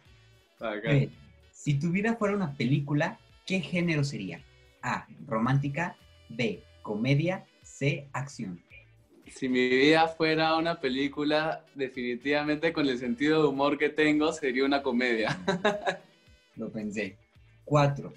B. 0.60 1.10
Si 1.52 1.74
tu 1.74 1.90
vida 1.90 2.14
fuera 2.14 2.36
una 2.36 2.54
película, 2.54 3.18
¿qué 3.46 3.60
género 3.60 4.04
sería? 4.04 4.40
A. 4.82 5.06
Romántica. 5.26 5.96
B. 6.28 6.62
Comedia. 6.82 7.44
C. 7.62 8.08
Acción. 8.12 8.60
Si 9.26 9.48
mi 9.48 9.68
vida 9.68 10.08
fuera 10.08 10.56
una 10.56 10.80
película, 10.80 11.64
definitivamente 11.74 12.72
con 12.72 12.88
el 12.88 12.98
sentido 12.98 13.42
de 13.42 13.48
humor 13.48 13.76
que 13.76 13.90
tengo, 13.90 14.32
sería 14.32 14.64
una 14.64 14.82
comedia. 14.82 15.38
Lo 16.56 16.70
pensé. 16.70 17.16
Cuatro. 17.64 18.12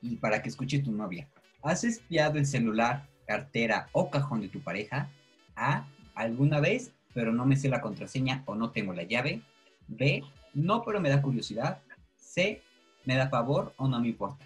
Y 0.00 0.16
para 0.16 0.40
que 0.40 0.48
escuche 0.48 0.78
tu 0.78 0.92
novia. 0.92 1.28
¿Has 1.62 1.82
espiado 1.82 2.38
el 2.38 2.46
celular, 2.46 3.08
cartera 3.26 3.88
o 3.92 4.10
cajón 4.10 4.42
de 4.42 4.48
tu 4.48 4.60
pareja? 4.60 5.10
A. 5.56 5.88
Alguna 6.14 6.60
vez, 6.60 6.92
pero 7.14 7.32
no 7.32 7.46
me 7.46 7.56
sé 7.56 7.68
la 7.68 7.80
contraseña 7.80 8.42
o 8.46 8.54
no 8.54 8.70
tengo 8.70 8.92
la 8.92 9.02
llave. 9.02 9.42
B. 9.86 10.22
No, 10.54 10.82
pero 10.82 11.00
me 11.00 11.08
da 11.08 11.22
curiosidad. 11.22 11.82
C. 12.16 12.62
Me 13.04 13.16
da 13.16 13.30
pavor 13.30 13.72
o 13.76 13.88
no 13.88 14.00
me 14.00 14.08
importa. 14.08 14.44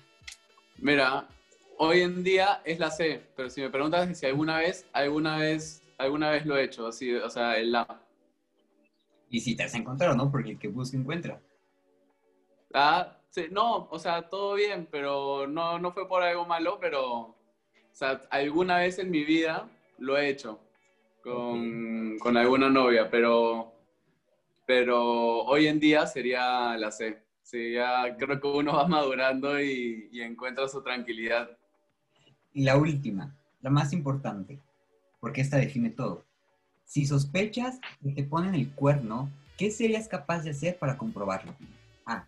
Mira, 0.79 1.27
hoy 1.79 2.01
en 2.01 2.23
día 2.23 2.61
es 2.65 2.79
la 2.79 2.91
C, 2.91 3.23
pero 3.37 3.51
si 3.51 3.61
me 3.61 3.71
preguntas 3.71 4.17
si 4.19 4.27
alguna 4.27 4.59
vez, 4.59 4.87
alguna 4.93 5.37
vez, 5.37 5.83
alguna 5.99 6.31
vez 6.31 6.47
lo 6.47 6.57
he 6.57 6.65
hecho, 6.65 6.87
así, 6.87 7.13
o 7.15 7.29
sea, 7.29 7.57
el 7.57 7.73
la. 7.73 8.01
Y 9.31 9.41
si 9.41 9.57
te 9.57 9.65
has 9.65 9.75
encontrado, 9.75 10.15
¿no? 10.15 10.31
Porque 10.31 10.51
el 10.51 10.59
que 10.59 10.69
busca 10.69 10.97
encuentra. 10.97 11.41
Ah, 12.73 13.17
sí, 13.31 13.47
no, 13.51 13.89
o 13.91 13.99
sea, 13.99 14.29
todo 14.29 14.55
bien, 14.55 14.87
pero 14.91 15.47
no, 15.47 15.79
no 15.79 15.93
fue 15.93 16.09
por 16.09 16.23
algo 16.23 16.47
malo, 16.47 16.79
pero, 16.81 17.05
o 17.05 17.37
sea, 17.93 18.23
alguna 18.31 18.79
vez 18.79 18.99
en 18.99 19.11
mi 19.11 19.25
vida 19.25 19.69
lo 19.99 20.17
he 20.17 20.29
hecho 20.29 20.61
con, 21.23 22.19
con 22.19 22.37
alguna 22.37 22.69
novia, 22.69 23.11
pero, 23.11 23.73
pero 24.67 25.43
hoy 25.45 25.67
en 25.67 25.81
día 25.81 26.07
sería 26.07 26.77
la 26.77 26.91
C. 26.91 27.23
Sí, 27.43 27.73
ya 27.73 28.17
creo 28.17 28.41
que 28.41 28.47
uno 28.47 28.75
va 28.75 28.87
madurando 28.87 29.61
y, 29.61 30.09
y 30.13 30.23
encuentra 30.23 30.69
su 30.69 30.83
tranquilidad. 30.83 31.51
Y 32.53 32.65
la 32.65 32.77
última, 32.77 33.35
la 33.61 33.71
más 33.71 33.93
importante, 33.93 34.59
porque 35.21 35.41
esta 35.41 35.57
define 35.57 35.91
todo. 35.91 36.25
Si 36.85 37.07
sospechas 37.07 37.81
que 38.03 38.11
te 38.11 38.25
ponen 38.25 38.55
el 38.55 38.71
cuerno, 38.73 39.31
¿qué 39.57 39.71
serías 39.71 40.09
capaz 40.09 40.43
de 40.43 40.51
hacer 40.51 40.79
para 40.79 40.99
comprobarlo? 40.99 41.55
A. 42.05 42.27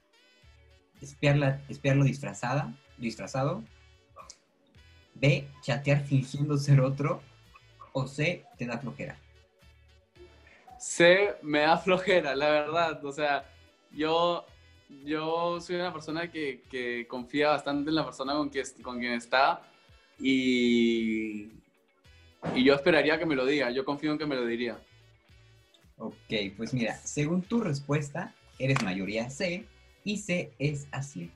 Espiarla, 1.01 1.61
espiarlo 1.69 2.05
disfrazada, 2.05 2.75
disfrazado. 2.97 3.63
B. 5.15 5.47
Chatear 5.61 6.05
fingiendo 6.05 6.57
ser 6.57 6.81
otro. 6.81 7.21
O 7.95 8.07
C. 8.07 8.45
Te 8.59 8.67
da 8.67 8.79
flojera. 8.79 9.17
C 10.79 11.37
me 11.43 11.61
da 11.61 11.79
flojera, 11.79 12.35
la 12.35 12.51
verdad. 12.51 13.03
O 13.05 13.13
sea, 13.13 13.51
yo, 13.91 14.45
yo 15.05 15.61
soy 15.61 15.77
una 15.77 15.93
persona 15.93 16.31
que, 16.31 16.61
que 16.71 17.07
confía 17.09 17.51
bastante 17.51 17.89
en 17.89 17.95
la 17.95 18.05
persona 18.05 18.35
con, 18.35 18.51
que, 18.51 18.63
con 18.83 18.99
quien 18.99 19.15
está 19.15 19.63
y, 20.19 21.53
y 22.55 22.65
yo 22.65 22.75
esperaría 22.75 23.19
que 23.19 23.27
me 23.27 23.37
lo 23.37 23.47
diga. 23.47 23.71
Yo 23.71 23.85
confío 23.85 24.13
en 24.13 24.19
que 24.19 24.27
me 24.27 24.35
lo 24.35 24.45
diría. 24.45 24.79
Ok, 25.97 26.33
pues 26.57 26.75
mira, 26.75 26.97
según 26.97 27.43
tu 27.43 27.61
respuesta, 27.61 28.35
eres 28.59 28.83
mayoría 28.83 29.31
C 29.31 29.65
y 30.03 30.19
C 30.19 30.53
es 30.59 30.89
así. 30.91 31.31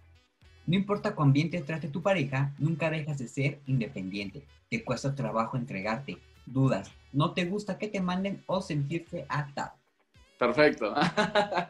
No 0.66 0.74
importa 0.74 1.14
cuán 1.14 1.32
bien 1.32 1.48
te 1.48 1.62
trate 1.62 1.88
tu 1.88 2.02
pareja, 2.02 2.52
nunca 2.58 2.90
dejas 2.90 3.18
de 3.18 3.28
ser 3.28 3.60
independiente. 3.66 4.42
Te 4.68 4.84
cuesta 4.84 5.14
trabajo 5.14 5.56
entregarte, 5.56 6.18
dudas, 6.52 6.90
no 7.12 7.32
te 7.32 7.44
gusta 7.44 7.78
que 7.78 7.88
te 7.88 8.00
manden 8.00 8.42
o 8.46 8.60
sentirte 8.60 9.26
atado. 9.28 9.72
Perfecto. 10.38 10.94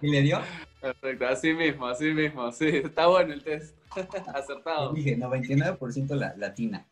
¿Y 0.02 0.10
le 0.10 0.22
dio? 0.22 0.40
Perfecto, 0.80 1.26
así 1.26 1.52
mismo, 1.54 1.86
así 1.86 2.12
mismo, 2.12 2.52
sí, 2.52 2.66
está 2.68 3.06
bueno 3.06 3.32
el 3.32 3.42
test, 3.42 3.74
acertado. 4.34 4.92
Dije, 4.92 5.16
99% 5.16 6.14
la, 6.14 6.34
latina. 6.36 6.86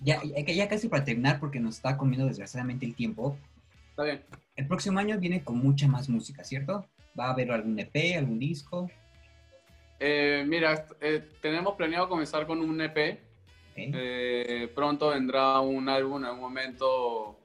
Ya, 0.00 0.20
ya, 0.24 0.40
ya 0.42 0.68
casi 0.68 0.88
para 0.88 1.04
terminar, 1.04 1.38
porque 1.38 1.60
nos 1.60 1.76
está 1.76 1.96
comiendo 1.96 2.26
desgraciadamente 2.26 2.86
el 2.86 2.94
tiempo. 2.94 3.36
Está 3.90 4.04
bien. 4.04 4.22
El 4.56 4.66
próximo 4.66 4.98
año 4.98 5.18
viene 5.18 5.44
con 5.44 5.58
mucha 5.58 5.86
más 5.86 6.08
música, 6.08 6.42
¿cierto? 6.42 6.86
¿Va 7.18 7.26
a 7.26 7.30
haber 7.32 7.52
algún 7.52 7.78
EP, 7.78 8.16
algún 8.16 8.38
disco? 8.38 8.90
Eh, 10.00 10.44
mira, 10.48 10.86
eh, 11.00 11.22
tenemos 11.40 11.76
planeado 11.76 12.08
comenzar 12.08 12.46
con 12.46 12.58
un 12.60 12.80
EP. 12.80 13.20
Eh, 13.76 14.70
pronto 14.74 15.08
vendrá 15.08 15.60
un 15.60 15.88
álbum 15.88 16.18
en 16.18 16.24
algún 16.26 16.40
momento 16.40 17.36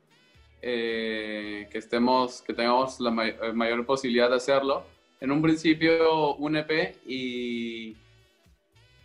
que 0.62 1.70
estemos, 1.72 2.42
que 2.42 2.54
tengamos 2.54 3.00
la 3.00 3.12
mayor 3.12 3.86
posibilidad 3.86 4.30
de 4.30 4.36
hacerlo. 4.36 4.84
En 5.20 5.32
un 5.32 5.42
principio 5.42 6.36
un 6.36 6.58
EP 6.58 6.96
y, 7.08 7.96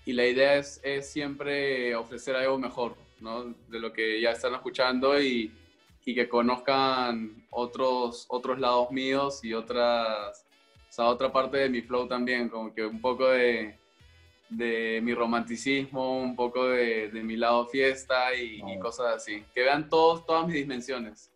la 0.07 0.27
idea 0.27 0.57
es, 0.57 0.81
siempre 1.03 1.95
ofrecer 1.95 2.37
algo 2.37 2.59
mejor, 2.59 2.97
¿no? 3.21 3.55
De 3.69 3.79
lo 3.79 3.93
que 3.93 4.21
ya 4.21 4.33
están 4.33 4.55
escuchando 4.55 5.21
y, 5.21 5.53
que 6.05 6.29
conozcan 6.29 7.47
otros, 7.51 8.27
otros 8.29 8.59
lados 8.59 8.91
míos 8.91 9.45
y 9.45 9.55
otras 9.55 10.45
o 10.99 11.05
otra 11.05 11.33
parte 11.33 11.59
de 11.59 11.69
mi 11.71 11.81
flow 11.81 12.07
también, 12.07 12.49
como 12.49 12.75
que 12.75 12.85
un 12.85 13.01
poco 13.01 13.29
de, 13.29 13.79
de 14.57 15.01
mi 15.03 15.15
romanticismo, 15.15 16.21
un 16.23 16.37
poco 16.37 16.69
de, 16.69 17.11
de 17.11 17.23
mi 17.23 17.37
lado 17.37 17.67
fiesta 17.67 18.35
y, 18.35 18.61
cosas 18.79 19.17
así. 19.17 19.45
Que 19.55 19.63
vean 19.63 19.89
todos, 19.89 20.27
todas 20.27 20.47
mis 20.47 20.57
dimensiones. 20.57 21.31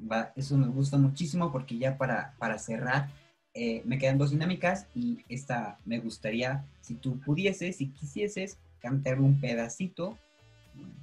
Va, 0.00 0.32
eso 0.36 0.56
me 0.56 0.66
gusta 0.66 0.98
muchísimo 0.98 1.52
porque 1.52 1.78
ya 1.78 1.96
para, 1.96 2.34
para 2.38 2.58
cerrar, 2.58 3.08
eh, 3.54 3.82
me 3.84 3.98
quedan 3.98 4.18
dos 4.18 4.30
dinámicas 4.30 4.86
y 4.94 5.24
esta 5.28 5.78
me 5.84 5.98
gustaría, 5.98 6.64
si 6.82 6.94
tú 6.94 7.18
pudieses, 7.20 7.76
si 7.76 7.88
quisieses, 7.88 8.58
cantar 8.80 9.20
un 9.20 9.40
pedacito. 9.40 10.18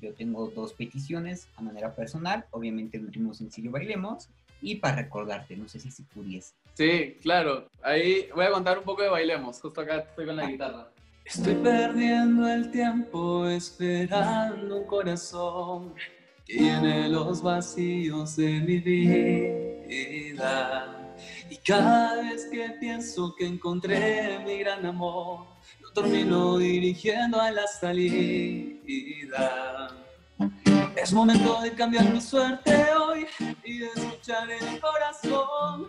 Yo 0.01 0.13
tengo 0.13 0.49
dos 0.49 0.73
peticiones 0.73 1.47
a 1.55 1.61
manera 1.63 1.95
personal, 1.95 2.45
obviamente 2.51 2.97
el 2.97 3.05
último 3.05 3.33
sencillo 3.33 3.71
bailemos 3.71 4.29
y 4.61 4.75
para 4.75 4.97
recordarte, 4.97 5.57
no 5.57 5.67
sé 5.67 5.79
si, 5.79 5.89
si 5.89 6.03
pudiese. 6.03 6.53
Sí, 6.73 7.17
claro. 7.21 7.69
Ahí 7.83 8.27
voy 8.33 8.45
a 8.45 8.51
contar 8.51 8.79
un 8.79 8.83
poco 8.83 9.03
de 9.03 9.09
Bailemos. 9.09 9.59
Justo 9.61 9.81
acá 9.81 9.99
estoy 9.99 10.25
con 10.25 10.35
la 10.35 10.49
guitarra. 10.49 10.89
Estoy 11.25 11.55
perdiendo 11.55 12.47
el 12.47 12.69
tiempo 12.69 13.47
esperando 13.47 14.81
un 14.81 14.87
corazón 14.87 15.95
que 16.45 16.53
llene 16.53 17.07
los 17.07 17.41
vacíos 17.41 18.35
de 18.35 18.59
mi 18.59 18.79
vida. 18.79 19.87
Y 21.49 21.55
cada 21.65 22.21
vez 22.21 22.47
que 22.51 22.71
pienso 22.79 23.33
que 23.37 23.47
encontré 23.47 24.39
mi 24.45 24.59
gran 24.59 24.85
amor, 24.85 25.47
lo 25.79 25.91
termino 25.93 26.57
dirigiendo 26.57 27.39
a 27.39 27.51
la 27.51 27.67
salida. 27.67 28.77
Es 30.95 31.13
momento 31.13 31.61
de 31.61 31.73
cambiar 31.73 32.11
mi 32.11 32.19
suerte 32.19 32.85
hoy 32.95 33.25
y 33.63 33.79
de 33.79 33.87
escuchar 33.87 34.51
el 34.51 34.79
corazón 34.81 35.87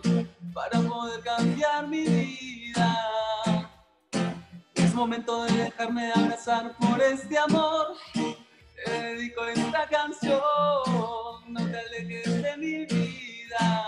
para 0.55 0.81
poder 0.81 1.21
cambiar 1.21 1.89
mi 1.89 2.05
vida. 2.05 2.64
Momento 4.95 5.45
de 5.45 5.53
dejarme 5.65 6.13
abrazar 6.13 6.77
por 6.77 7.03
este 7.03 7.37
amor. 7.37 7.97
Te 8.13 8.91
dedico 8.91 9.45
esta 9.45 9.89
canción, 9.89 10.41
no 11.49 11.61
te 11.69 11.79
alejes 11.79 12.43
de 12.43 12.57
mi 12.57 12.87
vida. 12.87 13.85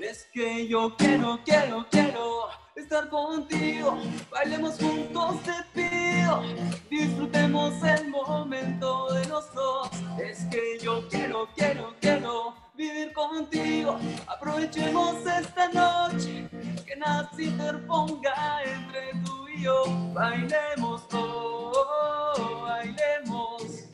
Es 0.00 0.28
que 0.32 0.68
yo 0.68 0.94
quiero, 0.96 1.40
quiero, 1.44 1.84
quiero 1.90 2.48
estar 2.76 3.08
contigo. 3.08 3.98
Bailemos 4.30 4.78
juntos, 4.78 5.42
te 5.42 5.52
pido. 5.74 6.42
Disfrutemos 6.88 7.74
el 7.82 8.08
momento 8.08 9.12
de 9.12 9.26
los 9.26 9.52
dos. 9.52 9.90
Es 10.22 10.44
que 10.44 10.78
yo 10.80 11.08
quiero, 11.08 11.48
quiero, 11.56 11.94
quiero 12.00 12.54
vivir 12.76 13.12
contigo. 13.12 13.98
Aprovechemos 14.28 15.16
esta 15.26 15.68
noche, 15.68 16.48
que 16.86 16.96
nada 16.96 17.28
se 17.34 17.44
interponga 17.44 18.62
entre 18.62 19.10
tú 19.24 19.27
y 19.58 19.62
yo. 19.62 19.84
Bailemos, 20.12 21.06
oh, 21.12 22.62
bailemos, 22.62 23.88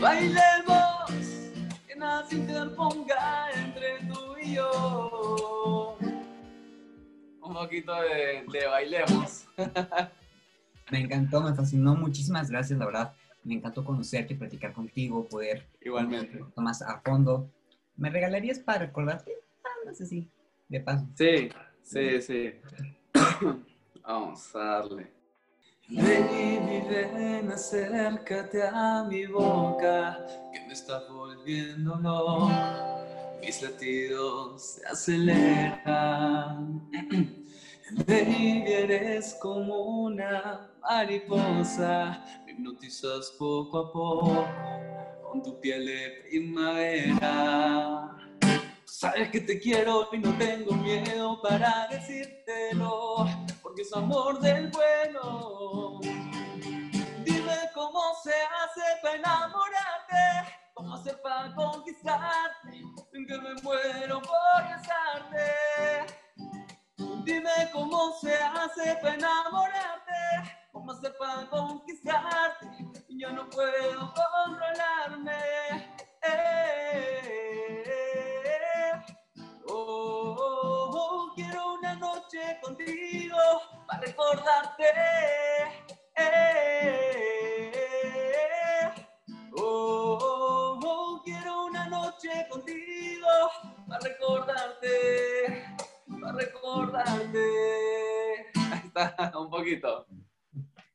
bailemos, 0.00 1.52
que 1.86 1.96
nada 1.96 2.26
se 2.26 2.36
interponga 2.36 3.50
entre 3.54 3.98
tú 4.08 4.36
y 4.42 4.54
yo 4.54 5.98
un 7.52 7.54
poquito 7.54 7.92
de, 7.94 8.66
bailemos. 8.66 9.46
Me 10.90 11.00
encantó, 11.00 11.40
me 11.40 11.54
fascinó. 11.54 11.94
Muchísimas 11.94 12.50
gracias, 12.50 12.78
la 12.78 12.84
verdad. 12.84 13.14
Me 13.44 13.54
encantó 13.54 13.82
conocerte, 13.82 14.34
platicar 14.34 14.74
contigo, 14.74 15.26
poder. 15.26 15.66
Igualmente. 15.80 16.44
Más 16.56 16.82
a 16.82 17.00
fondo. 17.00 17.48
¿Me 17.96 18.10
regalarías 18.10 18.58
para 18.58 18.86
recordarte? 18.86 19.32
Ah, 19.64 19.68
no 19.86 19.94
sé 19.94 20.04
si, 20.04 20.28
de 20.68 20.80
paso. 20.80 21.06
Sí, 21.14 21.48
sí, 21.82 22.20
sí. 22.20 22.52
Vamos 24.02 24.54
a 24.54 24.58
darle. 24.58 25.12
Baby, 25.88 26.82
ven, 26.88 27.50
acércate 27.50 28.62
a 28.62 29.04
mi 29.04 29.26
boca, 29.26 30.24
que 30.52 30.60
me 30.60 30.72
está 30.72 31.02
volviendo 31.10 31.96
loco 31.96 32.50
mis 33.42 33.60
latidos 33.60 34.62
se 34.62 34.86
aceleran. 34.86 36.80
Baby, 38.06 38.62
eres 38.66 39.36
como 39.42 40.04
una 40.04 40.70
mariposa, 40.80 42.24
me 42.46 42.52
hipnotizas 42.52 43.34
poco 43.38 43.78
a 43.78 43.92
poco 43.92 44.46
con 45.28 45.42
tu 45.42 45.60
piel 45.60 45.86
de 45.86 46.22
primavera. 46.30 48.16
Sabes 48.84 49.30
que 49.30 49.40
te 49.40 49.58
quiero 49.58 50.08
y 50.12 50.18
no 50.18 50.38
tengo 50.38 50.74
miedo 50.76 51.42
para 51.42 51.88
decírtelo, 51.88 53.26
es 53.80 53.92
amor 53.94 54.38
del 54.40 54.70
bueno. 54.70 55.98
Dime 57.24 57.56
cómo 57.74 58.00
se 58.22 58.34
hace 58.34 58.82
para 59.02 59.16
enamorarte 59.16 60.62
¿Cómo 60.74 60.94
hacer 60.94 61.20
para 61.22 61.54
conquistarte? 61.54 62.82
Que 63.12 63.38
me 63.38 63.54
muero 63.62 64.20
por 64.20 64.68
besarte. 64.68 66.06
Dime 67.24 67.70
cómo 67.72 68.12
se 68.20 68.34
hace 68.34 68.96
para 69.00 69.14
enamorarte. 69.14 70.12
¿Cómo 70.72 70.90
hacer 70.90 71.14
para 71.18 71.48
conquistarte? 71.48 72.66
Yo 73.10 73.30
no 73.30 73.48
puedo 73.50 74.12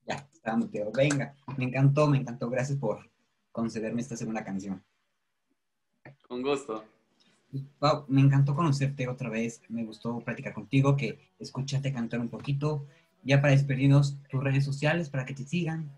Ya, 0.06 0.28
está, 0.34 0.56
Mateo. 0.56 0.92
Venga, 0.92 1.36
me 1.58 1.66
encantó, 1.66 2.08
me 2.08 2.18
encantó. 2.18 2.50
Gracias 2.50 2.78
por 2.78 3.10
concederme 3.52 4.02
esta 4.02 4.16
segunda 4.16 4.44
canción. 4.44 4.84
Con 6.28 6.42
gusto. 6.42 6.84
Wow, 7.80 8.06
me 8.08 8.22
encantó 8.22 8.56
conocerte 8.56 9.08
otra 9.08 9.30
vez. 9.30 9.62
Me 9.70 9.84
gustó 9.84 10.20
platicar 10.20 10.54
contigo, 10.54 10.96
que 10.96 11.20
escuchaste 11.40 11.94
cantar 11.94 12.20
un 12.20 12.30
poquito. 12.30 12.86
Ya 13.24 13.42
para 13.42 13.54
despedirnos, 13.54 14.18
tus 14.30 14.44
redes 14.44 14.64
sociales 14.64 15.10
para 15.10 15.26
que 15.26 15.34
te 15.34 15.44
sigan. 15.44 15.92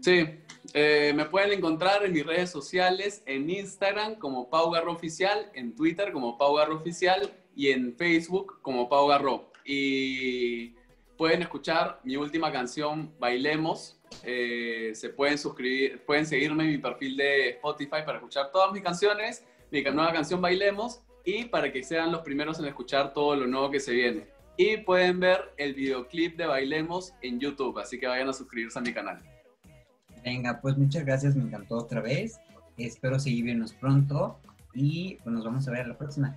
Sí, 0.00 0.26
eh, 0.74 1.12
me 1.14 1.24
pueden 1.24 1.52
encontrar 1.52 2.04
en 2.04 2.12
mis 2.12 2.26
redes 2.26 2.50
sociales, 2.50 3.22
en 3.24 3.48
Instagram 3.48 4.16
como 4.16 4.50
Pau 4.50 4.70
Garro 4.70 4.92
Oficial, 4.92 5.50
en 5.54 5.74
Twitter 5.74 6.12
como 6.12 6.36
Pau 6.36 6.54
Garro 6.56 6.76
Oficial 6.76 7.32
y 7.56 7.68
en 7.68 7.94
Facebook 7.96 8.60
como 8.60 8.88
Pau 8.88 9.06
Garro. 9.06 9.50
Y 9.64 10.74
pueden 11.24 11.40
escuchar 11.40 12.00
mi 12.04 12.16
última 12.16 12.52
canción, 12.52 13.10
Bailemos. 13.18 13.98
Eh, 14.24 14.90
se 14.94 15.08
pueden 15.08 15.38
suscribir, 15.38 16.04
pueden 16.04 16.26
seguirme 16.26 16.64
en 16.64 16.72
mi 16.72 16.76
perfil 16.76 17.16
de 17.16 17.48
Spotify 17.48 18.02
para 18.04 18.18
escuchar 18.18 18.52
todas 18.52 18.72
mis 18.74 18.82
canciones, 18.82 19.42
mi 19.70 19.80
nueva 19.80 20.12
canción 20.12 20.42
Bailemos 20.42 21.00
y 21.24 21.46
para 21.46 21.72
que 21.72 21.82
sean 21.82 22.12
los 22.12 22.20
primeros 22.20 22.58
en 22.58 22.66
escuchar 22.66 23.14
todo 23.14 23.36
lo 23.36 23.46
nuevo 23.46 23.70
que 23.70 23.80
se 23.80 23.92
viene. 23.92 24.26
Y 24.58 24.76
pueden 24.76 25.18
ver 25.18 25.54
el 25.56 25.72
videoclip 25.72 26.36
de 26.36 26.44
Bailemos 26.44 27.14
en 27.22 27.40
YouTube, 27.40 27.78
así 27.78 27.98
que 27.98 28.06
vayan 28.06 28.28
a 28.28 28.34
suscribirse 28.34 28.78
a 28.78 28.82
mi 28.82 28.92
canal. 28.92 29.18
Venga, 30.22 30.60
pues 30.60 30.76
muchas 30.76 31.06
gracias, 31.06 31.34
me 31.34 31.44
encantó 31.44 31.78
otra 31.78 32.02
vez. 32.02 32.38
Espero 32.76 33.18
seguir 33.18 33.44
viéndonos 33.44 33.72
pronto 33.72 34.38
y 34.74 35.14
pues 35.24 35.34
nos 35.34 35.42
vamos 35.42 35.66
a 35.68 35.70
ver 35.70 35.86
la 35.88 35.96
próxima. 35.96 36.36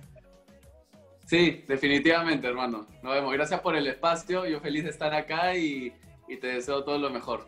Sí, 1.28 1.62
definitivamente, 1.68 2.46
hermano. 2.46 2.86
Nos 3.02 3.12
vemos. 3.12 3.30
Gracias 3.34 3.60
por 3.60 3.76
el 3.76 3.86
espacio. 3.86 4.46
Yo 4.46 4.60
feliz 4.60 4.84
de 4.84 4.90
estar 4.90 5.12
acá 5.12 5.54
y, 5.54 5.92
y 6.26 6.36
te 6.38 6.46
deseo 6.46 6.82
todo 6.84 6.96
lo 6.96 7.10
mejor. 7.10 7.46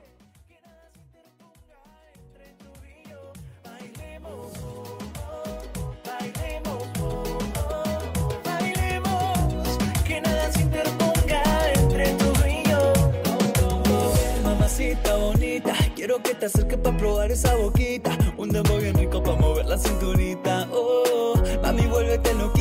bonita 15.16 15.74
Quiero 15.94 16.22
que 16.22 16.34
te 16.34 16.46
acerques 16.46 16.78
para 16.78 16.96
probar 16.96 17.30
esa 17.30 17.54
boquita 17.56 18.16
Un 18.36 18.50
dembow 18.50 18.78
bien 18.78 18.94
rico 18.94 19.22
para 19.22 19.38
mover 19.38 19.66
la 19.66 19.78
cinturita 19.78 20.68
Oh, 20.72 21.34
mami, 21.62 21.86
vuélvete 21.86 22.34
loquita 22.34 22.59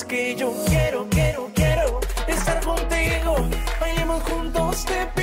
que 0.00 0.34
yo 0.34 0.54
quiero, 0.68 1.06
quiero, 1.10 1.50
quiero 1.54 2.00
estar 2.26 2.64
contigo. 2.64 3.36
Bailemos 3.78 4.22
juntos, 4.22 4.86
te 4.86 5.06
pido. 5.14 5.21